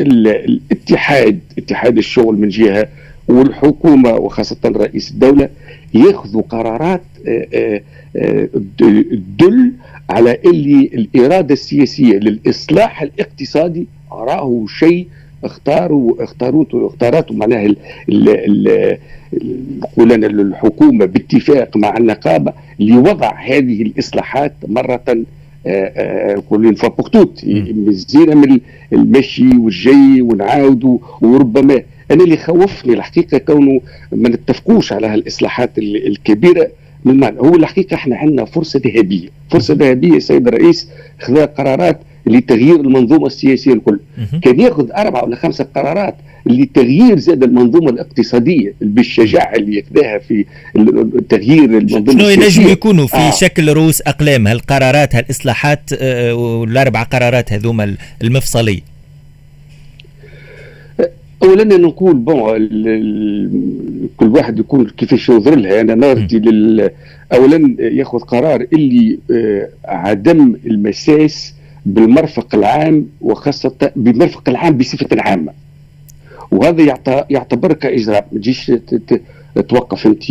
الاتحاد 0.00 1.38
اتحاد 1.58 1.98
الشغل 1.98 2.36
من 2.38 2.48
جهة 2.48 2.88
والحكومة 3.28 4.14
وخاصة 4.14 4.56
رئيس 4.66 5.10
الدولة 5.10 5.48
ياخذوا 5.94 6.42
قرارات 6.42 7.02
تدل 8.78 9.72
على 10.10 10.38
اللي 10.44 10.90
الإرادة 10.94 11.52
السياسية 11.52 12.18
للإصلاح 12.18 13.02
الاقتصادي 13.02 13.86
راهو 14.12 14.66
شيء 14.66 15.08
اختاروا 15.44 16.22
اختاروه 16.24 16.66
اختارته 16.74 17.34
معناها 17.34 17.74
نقول 19.82 20.12
أنا 20.12 20.26
الحكومة 20.26 21.04
باتفاق 21.04 21.76
مع 21.76 21.96
النقابة 21.96 22.52
لوضع 22.80 23.34
هذه 23.40 23.82
الإصلاحات 23.82 24.54
مرة 24.68 25.00
نقول 26.36 26.76
فوا 26.76 26.88
بورتوت 26.88 27.44
مزينا 27.74 28.34
من 28.34 28.60
المشي 28.92 29.56
والجي 29.56 30.22
ونعاودوا 30.22 30.98
وربما. 31.20 31.82
أنا 32.10 32.24
اللي 32.24 32.36
خوفني 32.36 32.94
الحقيقة 32.94 33.38
كونه 33.38 33.80
ما 34.12 34.28
نتفقوش 34.28 34.92
على 34.92 35.06
هالإصلاحات 35.06 35.70
الكبيرة. 35.78 36.68
من 37.06 37.16
معنى 37.20 37.40
هو 37.40 37.54
الحقيقة 37.56 37.94
إحنا 37.94 38.16
عندنا 38.16 38.44
فرصة 38.44 38.80
ذهبية. 38.86 39.28
فرصة 39.50 39.74
ذهبية 39.74 40.16
السيد 40.16 40.48
الرئيس 40.48 40.88
خذا 41.20 41.44
قرارات 41.44 42.00
لتغيير 42.26 42.80
المنظومة 42.80 43.26
السياسية 43.26 43.72
الكل. 43.72 44.00
كان 44.42 44.60
يأخذ 44.60 44.90
اربعه 44.92 45.24
ولا 45.24 45.36
خمسة 45.36 45.66
قرارات 45.74 46.14
لتغيير 46.46 47.18
زاد 47.18 47.42
المنظومة 47.42 47.90
الاقتصادية 47.90 48.74
بالشجاعة 48.80 49.54
اللي 49.54 49.76
يأخذها 49.76 50.18
في 50.18 50.44
تغيير 51.28 51.64
المنظومة 51.64 52.18
شنو 52.18 52.28
ينجم 52.28 52.68
يكونوا 52.68 53.06
في 53.06 53.16
آه. 53.16 53.30
شكل 53.30 53.72
رؤوس 53.72 54.00
أقلام؟ 54.00 54.46
هالقرارات 54.46 55.14
هالإصلاحات 55.14 55.90
آه، 55.98 56.34
والأربع 56.34 57.02
قرارات 57.02 57.52
هذوما 57.52 57.94
المفصلية. 58.22 58.95
اولا 61.46 61.64
نقول 61.64 62.14
بون 62.14 62.68
كل 64.16 64.26
واحد 64.26 64.58
يكون 64.58 64.86
كيفاش 64.88 65.28
ينظر 65.28 65.54
لها. 65.54 65.80
أنا 65.80 65.94
نارتي 65.94 66.38
لل 66.38 66.90
اولا 67.32 67.76
ياخذ 67.78 68.18
قرار 68.18 68.66
اللي 68.72 69.18
آه، 69.30 69.68
عدم 69.84 70.56
المساس 70.66 71.54
بالمرفق 71.86 72.54
العام 72.54 73.06
وخاصة 73.20 73.92
بالمرفق 73.96 74.48
العام 74.48 74.78
بصفة 74.78 75.08
عامة. 75.12 75.52
وهذا 76.50 76.98
يعتبر 77.30 77.72
كاجراء 77.72 78.26
ما 78.32 78.38
تجيش 78.38 78.72
توقف 79.68 80.06
أنت 80.06 80.24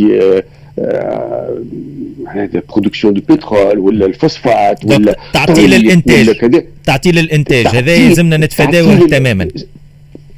معناتها 2.23 2.61
production 2.69 3.13
de 3.13 3.21
pétrole 3.29 3.79
ولا 3.79 4.05
الفوسفات 4.05 4.85
ولا 4.85 5.15
تعطيل 5.33 5.73
الإنتاج. 5.73 6.65
تعطيل 6.85 7.19
الإنتاج. 7.19 7.67
هذا 7.67 7.95
يلزمنا 7.95 8.37
نتفاداوه 8.37 9.07
تماما. 9.07 9.47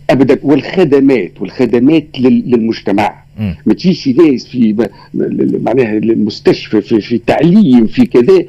ابدا 0.09 0.39
والخدمات 0.43 1.41
والخدمات 1.41 2.07
للمجتمع. 2.19 3.23
ما 3.65 3.73
تجيش 3.73 4.07
ناس 4.07 4.47
في 4.47 4.89
معناها 5.63 5.97
المستشفى 5.97 6.81
في, 6.81 7.01
في 7.01 7.17
تعليم 7.17 7.87
في 7.87 8.05
كذا 8.05 8.45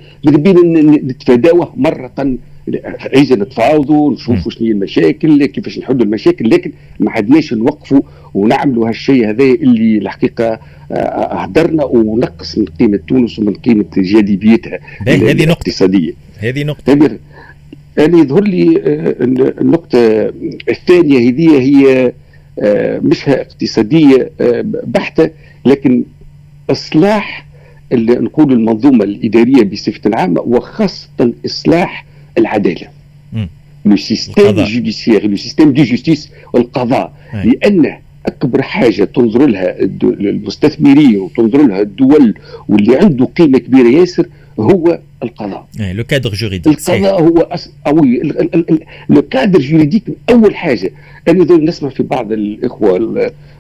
نتفاداوه 1.05 1.73
مرة 1.77 2.37
عايزه 3.14 3.37
نتفاوضوا 3.37 4.12
نشوفوا 4.12 4.51
شنو 4.51 4.66
هي 4.66 4.73
المشاكل 4.73 5.47
كيفاش 5.47 5.79
نحلوا 5.79 6.03
المشاكل. 6.03 6.51
لكن 6.51 6.73
ما 7.01 7.11
عدناش 7.11 7.55
نوقفوا 7.55 8.01
ونعملوا 8.35 8.88
هالشيء 8.88 9.29
هذا 9.31 9.44
اللي 9.44 9.99
الحقيقة 9.99 10.61
آه، 10.92 11.35
هدرنا 11.35 11.85
ونقص 11.85 12.59
من 12.59 12.64
قيمة 12.64 13.01
تونس 13.09 13.38
ومن 13.38 13.55
قيمة 13.55 13.85
جاذبيتها 13.97 14.79
الاقتصادية. 15.44 16.12
هذه 16.38 16.64
نقطة. 16.64 17.18
هذه 17.98 18.04
أنا 18.06 18.18
يظهر 18.18 18.44
لي 18.44 18.76
آه، 18.84 19.14
النقطة 19.61 19.98
الثانية 20.68 21.28
هذه 21.30 21.61
هي 21.61 22.12
آه، 22.61 22.98
مش 22.98 23.28
اقتصادية 23.28 24.30
بحتة 24.87 25.30
لكن 25.66 26.04
إصلاح 26.70 27.46
اللي 27.92 28.14
نقول 28.14 28.52
المنظومة 28.52 29.04
الإدارية 29.04 29.62
بصفة 29.64 30.11
عامة 30.14 30.40
وخاصة 30.40 31.32
إصلاح 31.46 32.04
العدالة. 32.38 32.88
le 33.85 33.96
système 33.96 34.35
judiciaire 34.64 35.26
le 35.31 35.37
système 35.37 35.72
de 35.72 35.83
justice 35.83 36.31
والقضاء 36.52 37.12
لأن 37.44 37.98
أكبر 38.26 38.62
حاجة 38.62 39.04
تنظر 39.04 39.46
لها 39.46 39.80
المستثمرين 40.02 41.16
وتنظر 41.16 41.66
لها 41.66 41.80
الدول 41.80 42.34
واللي 42.68 42.96
عنده 42.96 43.24
قيمة 43.24 43.58
كبيرة 43.58 43.88
ياسر 43.88 44.26
هو 44.61 45.01
القضاء 45.23 45.66
le 45.81 46.04
cadre 46.04 46.31
juridique 46.31 46.78
القضاء 46.79 47.23
هو 47.23 47.38
أس... 47.38 47.71
oui 47.87 48.22
le 49.09 49.22
cadre 49.22 49.61
juridique 49.61 50.02
أول 50.31 50.57
حاجة. 50.57 50.90
أنا 51.29 51.57
نسمع 51.57 51.88
في 51.88 52.03
بعض 52.03 52.33
الإخوة 52.33 52.99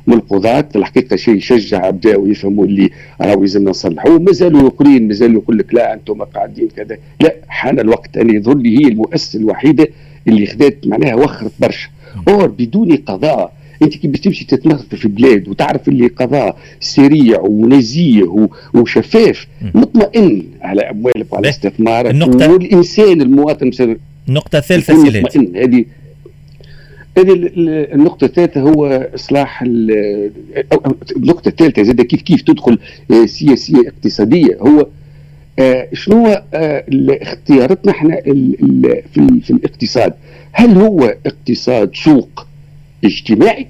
من 0.06 0.14
القضاة 0.14 0.68
الحقيقة 0.76 1.16
شيء 1.16 1.34
يشجع 1.34 1.90
بداوا 1.90 2.28
يفهموا 2.28 2.64
اللي 2.64 2.90
راهو 3.20 3.42
يلزمنا 3.42 3.70
نصلحوا 3.70 4.18
مازالوا 4.18 4.68
اخرين 4.68 5.08
مازالوا 5.08 5.42
يقول 5.42 5.58
لك 5.58 5.74
لا 5.74 5.94
أنتم 5.94 6.22
قاعدين 6.22 6.68
كذا. 6.76 6.96
لا 7.20 7.34
حان 7.48 7.80
الوقت. 7.80 8.16
أنا 8.16 8.34
يظهر 8.34 8.56
لي 8.56 8.78
هي 8.78 8.88
المؤسسة 8.88 9.38
الوحيدة 9.38 9.88
اللي 10.28 10.46
خذت 10.46 10.86
معناها 10.86 11.14
وخرت 11.14 11.52
برشا. 11.60 11.88
or 12.28 12.46
بدون 12.46 12.96
قضاء. 12.96 13.57
انت 13.82 13.96
كي 13.96 14.08
باش 14.08 14.20
تمشي 14.20 14.44
تتنظف 14.44 14.94
في 14.94 15.08
بلاد 15.08 15.48
وتعرف 15.48 15.88
اللي 15.88 16.06
قضاء 16.06 16.56
سريع 16.80 17.40
ونزيه 17.40 18.48
وشفاف 18.74 19.46
مطمئن 19.74 20.44
على 20.62 20.80
اموالك 20.80 21.32
وعلى 21.32 21.48
استثمارك 21.48 22.10
النقطة 22.10 22.52
والإنسان 22.52 23.22
المواطن 23.22 23.70
النقطة 24.28 24.58
الثالثة 24.58 24.94
مطمئن. 24.94 25.56
هذه 25.56 25.84
هذه 27.18 27.50
النقطة 27.94 28.24
الثالثة 28.24 28.60
هو 28.60 29.08
إصلاح 29.14 29.62
النقطة 31.16 31.48
الثالثة 31.48 31.82
زاد 31.82 32.00
كيف 32.00 32.22
كيف 32.22 32.42
تدخل 32.42 32.78
آه، 33.10 33.26
سياسية 33.26 33.88
اقتصادية. 33.88 34.58
هو 34.60 34.86
آه، 35.58 35.88
شنو 35.92 36.26
آه، 36.54 36.84
اختياراتنا 37.22 37.92
إحنا 37.92 38.20
في, 39.14 39.40
في 39.42 39.50
الاقتصاد؟ 39.50 40.12
هل 40.52 40.70
هو 40.70 41.14
اقتصاد 41.26 41.90
سوق؟ 41.94 42.47
اجتماعي. 43.04 43.66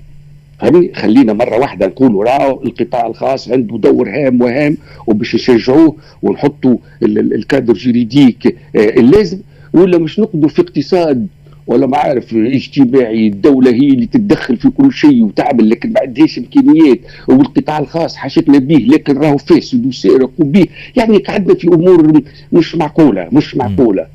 فهمني 0.59 0.95
خلينا 0.95 1.33
مرة 1.33 1.59
واحدة 1.59 1.87
نقولوا 1.87 2.25
راهو 2.25 2.63
القطاع 2.63 3.07
الخاص 3.07 3.49
عنده 3.51 3.79
دور 3.79 4.09
هام 4.09 4.43
وهام 4.43 4.77
وباش 5.07 5.35
نشجعوه 5.35 5.97
ونحطوا 6.23 6.77
الكادر 7.03 7.73
جريديك 7.73 8.57
اللازم. 8.75 9.39
ولا 9.73 9.99
مش 9.99 10.19
نقضوا 10.19 10.49
في 10.49 10.63
اقتصاد 10.63 11.27
ولا 11.67 11.87
ما 11.87 11.97
عارف 11.97 12.35
اجتماعي 12.35 13.27
الدولة 13.27 13.71
هي 13.71 13.89
اللي 13.89 14.07
تتدخل 14.07 14.57
في 14.57 14.71
كل 14.71 14.93
شيء 14.93 15.23
وتعمل 15.23 15.71
لكن 15.71 15.93
ما 15.93 16.01
عندهاش 16.01 16.39
إمكانيات. 16.39 16.99
والقطاع 17.29 17.79
الخاص 17.79 18.17
حاجتنا 18.17 18.59
به 18.59 18.75
لكن 18.89 19.19
راهو 19.19 19.39
فاسد 19.39 19.87
وسارق 19.87 20.31
وبيه. 20.39 20.67
يعني 20.97 21.19
قعدنا 21.19 21.55
في 21.55 21.69
أمور 21.69 22.23
مش 22.53 22.75
معقولة 22.77 23.29
مش 23.33 23.57
معقولة. 23.57 24.07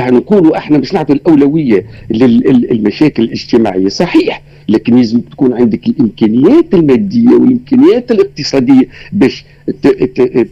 نقولوا 0.00 0.56
إحنا 0.56 0.78
مش 0.78 0.94
نعطي 0.94 1.12
الأولوية 1.12 1.84
للمشاكل 2.10 3.22
الاجتماعية. 3.22 3.88
صحيح 3.88 4.42
لكن 4.68 4.96
لازم 4.96 5.20
تكون 5.20 5.52
عندك 5.52 5.86
الإمكانيات 5.86 6.74
المادية 6.74 7.28
والإمكانيات 7.30 8.10
الاقتصادية 8.10 8.88
باش 9.12 9.44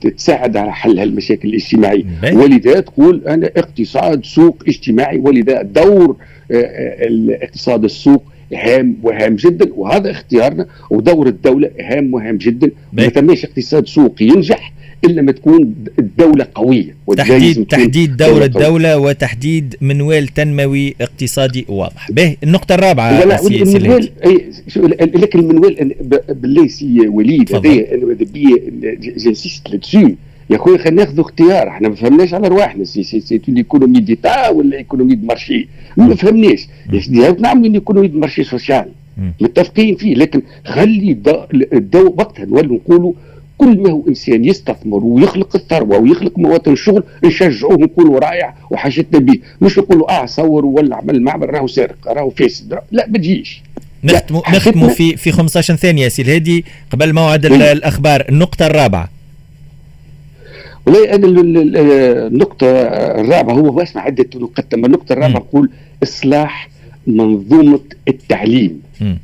تساعد 0.00 0.56
على 0.56 0.72
حل 0.72 0.98
هالمشاكل 0.98 1.48
الاجتماعية. 1.48 2.04
ولذا 2.36 2.80
تقول 2.80 3.22
أنا 3.26 3.50
اقتصاد 3.56 4.24
سوق 4.24 4.62
اجتماعي 4.68 5.18
ولذا 5.18 5.62
دور 5.62 6.16
آه، 6.50 7.06
الاقتصاد 7.06 7.84
السوق 7.84 8.22
هام 8.54 8.96
وهام 9.02 9.36
جدا 9.36 9.68
وهذا 9.74 10.10
اختيارنا 10.10 10.66
ودور 10.90 11.26
الدولة 11.26 11.70
هام 11.80 12.14
وهام 12.14 12.36
جدا. 12.36 12.70
ما 12.92 13.08
ثماش 13.08 13.44
اقتصاد 13.44 13.86
سوق 13.86 14.22
ينجح 14.22 14.72
إلا 15.04 15.22
ما 15.22 15.32
تكون 15.32 15.74
الدولة 15.98 16.46
قوية 16.54 16.96
تحديد 17.16 17.64
تحديد 17.64 18.16
دور 18.16 18.44
الدولة 18.44 18.98
وتحديد 18.98 19.76
منوال 19.80 20.28
تنموي 20.28 20.94
اقتصادي 21.00 21.64
واضح. 21.68 22.10
به 22.10 22.36
النقطة 22.44 22.74
الرابعة 22.74 23.22
المنوال 23.22 24.10
لكن 25.00 25.38
المنوال 25.38 25.94
بالله 26.28 26.66
سي 26.66 27.08
وليد 27.08 27.54
هذا 27.54 27.86
j'insiste 29.16 29.70
là-dessus 29.70 30.08
يا 30.50 30.58
خويا 30.58 30.78
خلينا 30.78 31.04
ناخذوا 31.04 31.24
اختيار. 31.24 31.68
إحنا 31.68 31.88
ما 31.88 31.94
فهمناش 31.94 32.34
على 32.34 32.48
رواحنا. 32.48 32.84
c'est 32.84 33.02
c'est 33.02 33.20
c'est 33.20 33.40
économie 33.48 34.00
d'État 34.00 34.48
ولا 34.48 34.76
économie 34.76 35.14
de 35.14 35.26
marché. 35.26 35.68
ما 35.96 36.14
فهمناش. 36.14 36.66
نعملوا 37.38 37.74
économie 37.74 38.08
de 38.08 38.18
marché 38.18 38.44
sociale؟ 38.44 38.88
متفقين 39.40 39.96
فيه 39.96 40.14
لكن 40.14 40.42
خلي 40.64 41.16
الدو 41.72 42.14
وقتها 42.18 42.44
نولوا 42.44 42.76
نقولوا 42.76 43.12
كل 43.58 43.82
ما 43.82 43.90
هو 43.90 44.02
إنسان 44.08 44.44
يستثمر 44.44 45.04
ويخلق 45.04 45.56
الثروة 45.56 45.98
ويخلق 45.98 46.38
مواطن 46.38 46.72
الشغل 46.72 47.02
نشجعوه 47.24 47.76
نقولوا 47.78 48.18
رائع 48.20 48.54
وحاجتنا 48.70 49.18
به 49.20 49.38
مش 49.60 49.78
نقولوا 49.78 50.22
آه 50.22 50.26
صور 50.26 50.66
ولا 50.66 50.96
عمل 50.96 51.22
معمل 51.22 51.54
راهو 51.54 51.66
سارق 51.66 51.96
راهو 52.08 52.30
فاسد 52.30 52.78
لا 52.92 53.06
ما 53.08 53.18
تجيش. 53.18 53.62
نختموا 54.04 54.42
نختموا 54.50 54.88
في 54.88 55.16
في 55.16 55.32
15 55.32 55.76
ثانية 55.76 56.08
سي 56.08 56.22
الهادي 56.22 56.64
قبل 56.90 57.12
موعد 57.12 57.46
الأخبار. 57.46 58.24
النقطة 58.28 58.66
الرابعة. 58.66 59.08
والله 60.86 61.14
أنا 61.14 61.26
النقطة 62.26 62.66
الرابعة 63.20 63.54
هو 63.54 63.80
اسمع 63.82 64.02
عدة 64.02 64.26
نقط 64.34 64.74
النقطة 64.74 65.12
الرابعة 65.12 65.38
نقول 65.38 65.70
إصلاح 66.02 66.68
منظومة 67.06 67.80
التعليم. 68.08 68.80
م. 69.00 69.14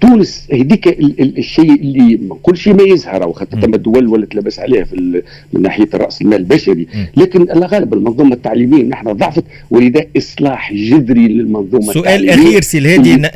تونس 0.00 0.48
هذيك 0.52 0.98
الشيء 1.38 1.74
اللي 1.74 2.20
كل 2.42 2.56
شيء 2.56 2.74
ما 2.74 2.82
يزهر 2.82 3.28
وخاطر 3.28 3.60
ثم 3.60 3.74
الدول 3.74 4.06
ولا 4.06 4.26
تلبس 4.26 4.58
عليها 4.58 4.84
في 4.84 5.22
من 5.52 5.62
ناحية 5.62 5.88
رأس 5.94 6.22
المال 6.22 6.38
البشري. 6.38 6.86
لكن 7.16 7.50
الغالب 7.50 7.94
المنظومة 7.94 8.34
التعليمية 8.34 8.82
نحن 8.82 9.12
ضعفت 9.12 9.44
ولذا 9.70 10.04
إصلاح 10.16 10.72
جذري 10.72 11.28
للمنظومة 11.28 11.92
سؤال 11.92 12.30
اخير 12.30 12.62
سي 12.62 12.78
الهادي 12.78 13.28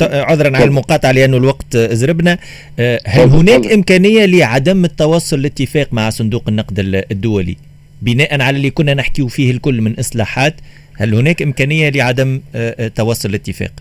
عذرا 0.00 0.56
على 0.56 0.64
المقاطعة 0.64 1.12
لأنه 1.12 1.36
الوقت 1.36 1.76
زربنا. 1.76 2.38
آه، 2.78 3.00
هل 3.04 3.28
هناك 3.28 3.72
إمكانية 3.72 4.24
لعدم 4.24 4.84
التوصل 4.84 5.42
لاتفاق 5.42 5.88
مع 5.92 6.10
صندوق 6.10 6.44
النقد 6.48 7.04
الدولي؟ 7.10 7.56
بناء 8.02 8.42
على 8.42 8.56
اللي 8.56 8.70
كنا 8.70 8.94
نحكيه 8.94 9.26
فيه 9.26 9.50
الكل 9.50 9.80
من 9.80 9.98
إصلاحات 9.98 10.54
هل 10.94 11.14
هناك 11.14 11.42
إمكانية 11.42 11.88
لعدم 11.88 12.40
آه، 12.54 12.74
آه، 12.78 12.88
توصل 12.88 13.30
لاتفاق؟ 13.30 13.72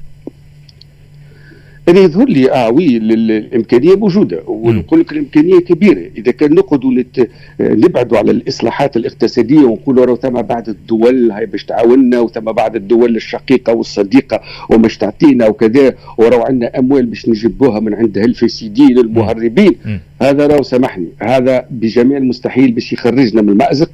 أنا 1.89 1.99
يظهر 1.99 2.25
لي 2.29 2.51
آه 2.51 2.69
وي 2.69 2.97
الإمكانية 2.97 3.95
موجودة 3.95 4.43
ونقول 4.47 4.99
لك 4.99 5.11
الإمكانية 5.11 5.59
كبيرة. 5.59 6.09
إذا 6.17 6.31
كان 6.31 6.53
نقعدوا 6.53 6.91
نت... 6.91 7.27
نبعدوا 7.59 8.17
على 8.17 8.31
الإصلاحات 8.31 8.97
الاقتصادية 8.97 9.59
ونقولوا 9.59 10.05
راه 10.05 10.15
ثم 10.15 10.41
بعض 10.41 10.69
الدول 10.69 11.31
هاي 11.31 11.45
باش 11.45 11.65
تعاوننا 11.65 12.19
وثم 12.19 12.51
بعض 12.51 12.75
الدول 12.75 13.15
الشقيقة 13.15 13.73
والصديقة 13.73 14.41
ومش 14.69 14.97
تعطينا 14.97 15.47
وكذا. 15.47 15.95
وراه 16.17 16.45
عندنا 16.45 16.79
أموال 16.79 17.05
باش 17.05 17.29
نجيبوها 17.29 17.79
من 17.79 17.93
عند 17.93 18.17
الفاسدين 18.17 18.97
المهربين 18.97 19.75
هذا 20.21 20.47
لو 20.47 20.63
سامحني 20.63 21.07
هذا 21.21 21.65
بجميع 21.69 22.17
المستحيل 22.17 22.71
باش 22.71 22.93
يخرجنا 22.93 23.41
من 23.41 23.49
المأزق. 23.49 23.91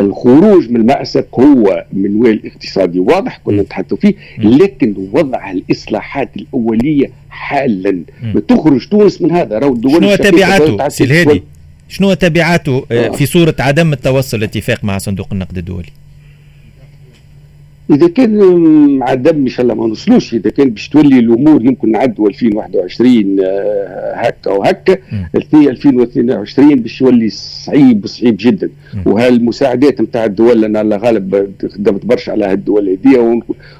الخروج 0.00 0.70
من 0.70 0.76
المأزق 0.76 1.40
هو 1.40 1.84
منوال 1.92 2.46
اقتصادي 2.46 2.98
واضح 2.98 3.40
كنا 3.44 3.62
نتحدثوا 3.62 3.96
فيه 3.96 4.14
لكن 4.38 4.94
وضع 5.12 5.50
الإصلاحات 5.50 6.30
الأولية 6.36 7.10
حالا. 7.30 8.02
تخرج 8.48 8.88
تونس 8.88 9.22
من 9.22 9.32
هذا 9.32 9.58
راهو 9.58 9.72
الدول 9.72 9.92
شنو 9.92 10.16
تبعاته؟ 10.16 10.88
سي 10.88 11.04
الهادي. 11.04 11.42
شنو 11.88 12.14
تبعاته 12.14 12.86
آه. 12.92 13.08
في 13.08 13.26
صورة 13.26 13.54
عدم 13.58 13.92
التوصل 13.92 14.40
لاتفاق 14.40 14.84
مع 14.84 14.98
صندوق 14.98 15.28
النقد 15.32 15.58
الدولي؟ 15.58 15.88
إذا 17.90 18.08
كان 18.08 18.38
مع 18.98 19.12
الدم 19.12 19.36
ان 19.36 19.48
شاء 19.48 19.62
الله 19.62 19.74
ما 19.74 19.86
نوصلوش 19.86 20.34
إذا 20.34 20.50
كان 20.50 20.70
باش 20.70 20.88
تولي 20.88 21.18
الأمور 21.18 21.64
يمكن 21.64 21.90
نعدوا 21.92 22.28
2021 22.28 23.36
آه، 23.40 24.12
هكا 24.14 24.50
وهكا 24.50 24.96
في 25.50 25.70
2022 25.70 26.74
باش 26.76 27.00
يولي 27.00 27.30
صعيب 27.30 28.06
صعيب 28.06 28.36
جدا. 28.40 28.70
وهالمساعدات 29.06 30.00
نتاع 30.00 30.24
الدول 30.24 30.60
لأن 30.60 30.76
الله 30.76 30.96
غالب 30.96 31.52
خدمت 31.74 32.06
برشا 32.06 32.32
على 32.32 32.44
هالدول 32.44 32.98
هذه 33.04 33.18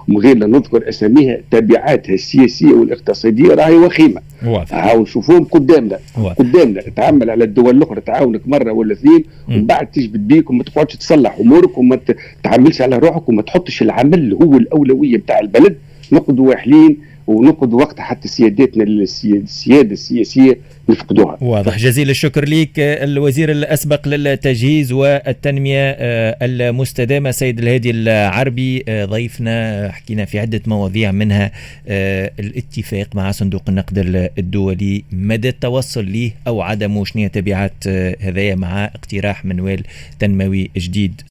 ومن 0.09 0.19
غير 0.19 0.37
لا 0.37 0.47
نذكر 0.47 0.89
أساميها 0.89 1.39
تبعاتها 1.51 2.15
السياسية 2.15 2.73
والاقتصادية 2.73 3.55
راهي 3.55 3.75
وخيمة. 3.77 4.21
واضح. 4.47 4.75
هاو 4.75 5.03
نشوفوهم 5.03 5.45
قدامنا. 5.45 5.99
قدامنا. 6.39 6.81
تعمل 6.97 7.31
على 7.31 7.45
الدول 7.45 7.77
الأخرى 7.77 8.01
تعاونك 8.01 8.49
مرة 8.49 8.73
ولا 8.73 8.93
اثنين 8.93 9.25
ومن 9.49 9.67
بعد 9.67 9.87
تجبد 9.87 10.29
بيك 10.29 10.51
وما 10.51 10.63
تقعدش 10.65 10.97
تصلح 10.97 11.37
أمورك 11.41 11.79
وما 11.79 11.99
تعملش 12.45 12.81
على 12.83 12.99
روحك 12.99 13.29
وما 13.29 13.43
تحطش 13.43 13.83
العمل 13.93 14.33
هو 14.35 14.57
الأولوية 14.57 15.17
بتاع 15.17 15.39
البلد. 15.39 15.77
نقعدوا 16.13 16.49
واحلين 16.49 16.99
ونقعدوا 17.27 17.81
وقتها 17.81 18.03
حتى 18.03 18.29
سيادتنا 18.29 18.85
السياده 18.85 19.93
السياسيه 19.93 20.59
نفقدوها. 20.89 21.39
واضح. 21.41 21.79
جزيل 21.79 22.11
الشكر 22.11 22.49
لك 22.49 22.71
الوزير 22.79 23.51
الأسبق 23.51 24.09
للتجهيز 24.09 24.93
والتنمية 24.93 25.97
آه، 25.99 26.37
المستدامة 26.43 27.31
سيد 27.31 27.59
الهادي 27.59 27.91
العربي. 27.91 28.85
آه، 28.89 29.05
ضيفنا 29.05 29.89
حكينا 29.93 30.25
في 30.25 30.39
عدة 30.39 30.61
مواضيع 30.67 31.13
منها 31.13 31.53
آه، 31.89 32.33
الاتفاق 32.41 33.09
مع 33.15 33.31
صندوق 33.31 33.63
النقد 33.69 33.99
الدولي. 34.39 35.05
مدى 35.13 35.49
التوصل 35.49 36.13
له 36.13 36.31
أو 36.47 36.63
عدمه؟ 36.63 37.05
شنو 37.05 37.29
تبعات 37.29 37.89
هذايا 38.21 38.55
مع 38.55 38.85
اقتراح 38.85 39.45
منوال 39.45 39.83
تنموي 40.19 40.71
جديد؟ 40.77 41.21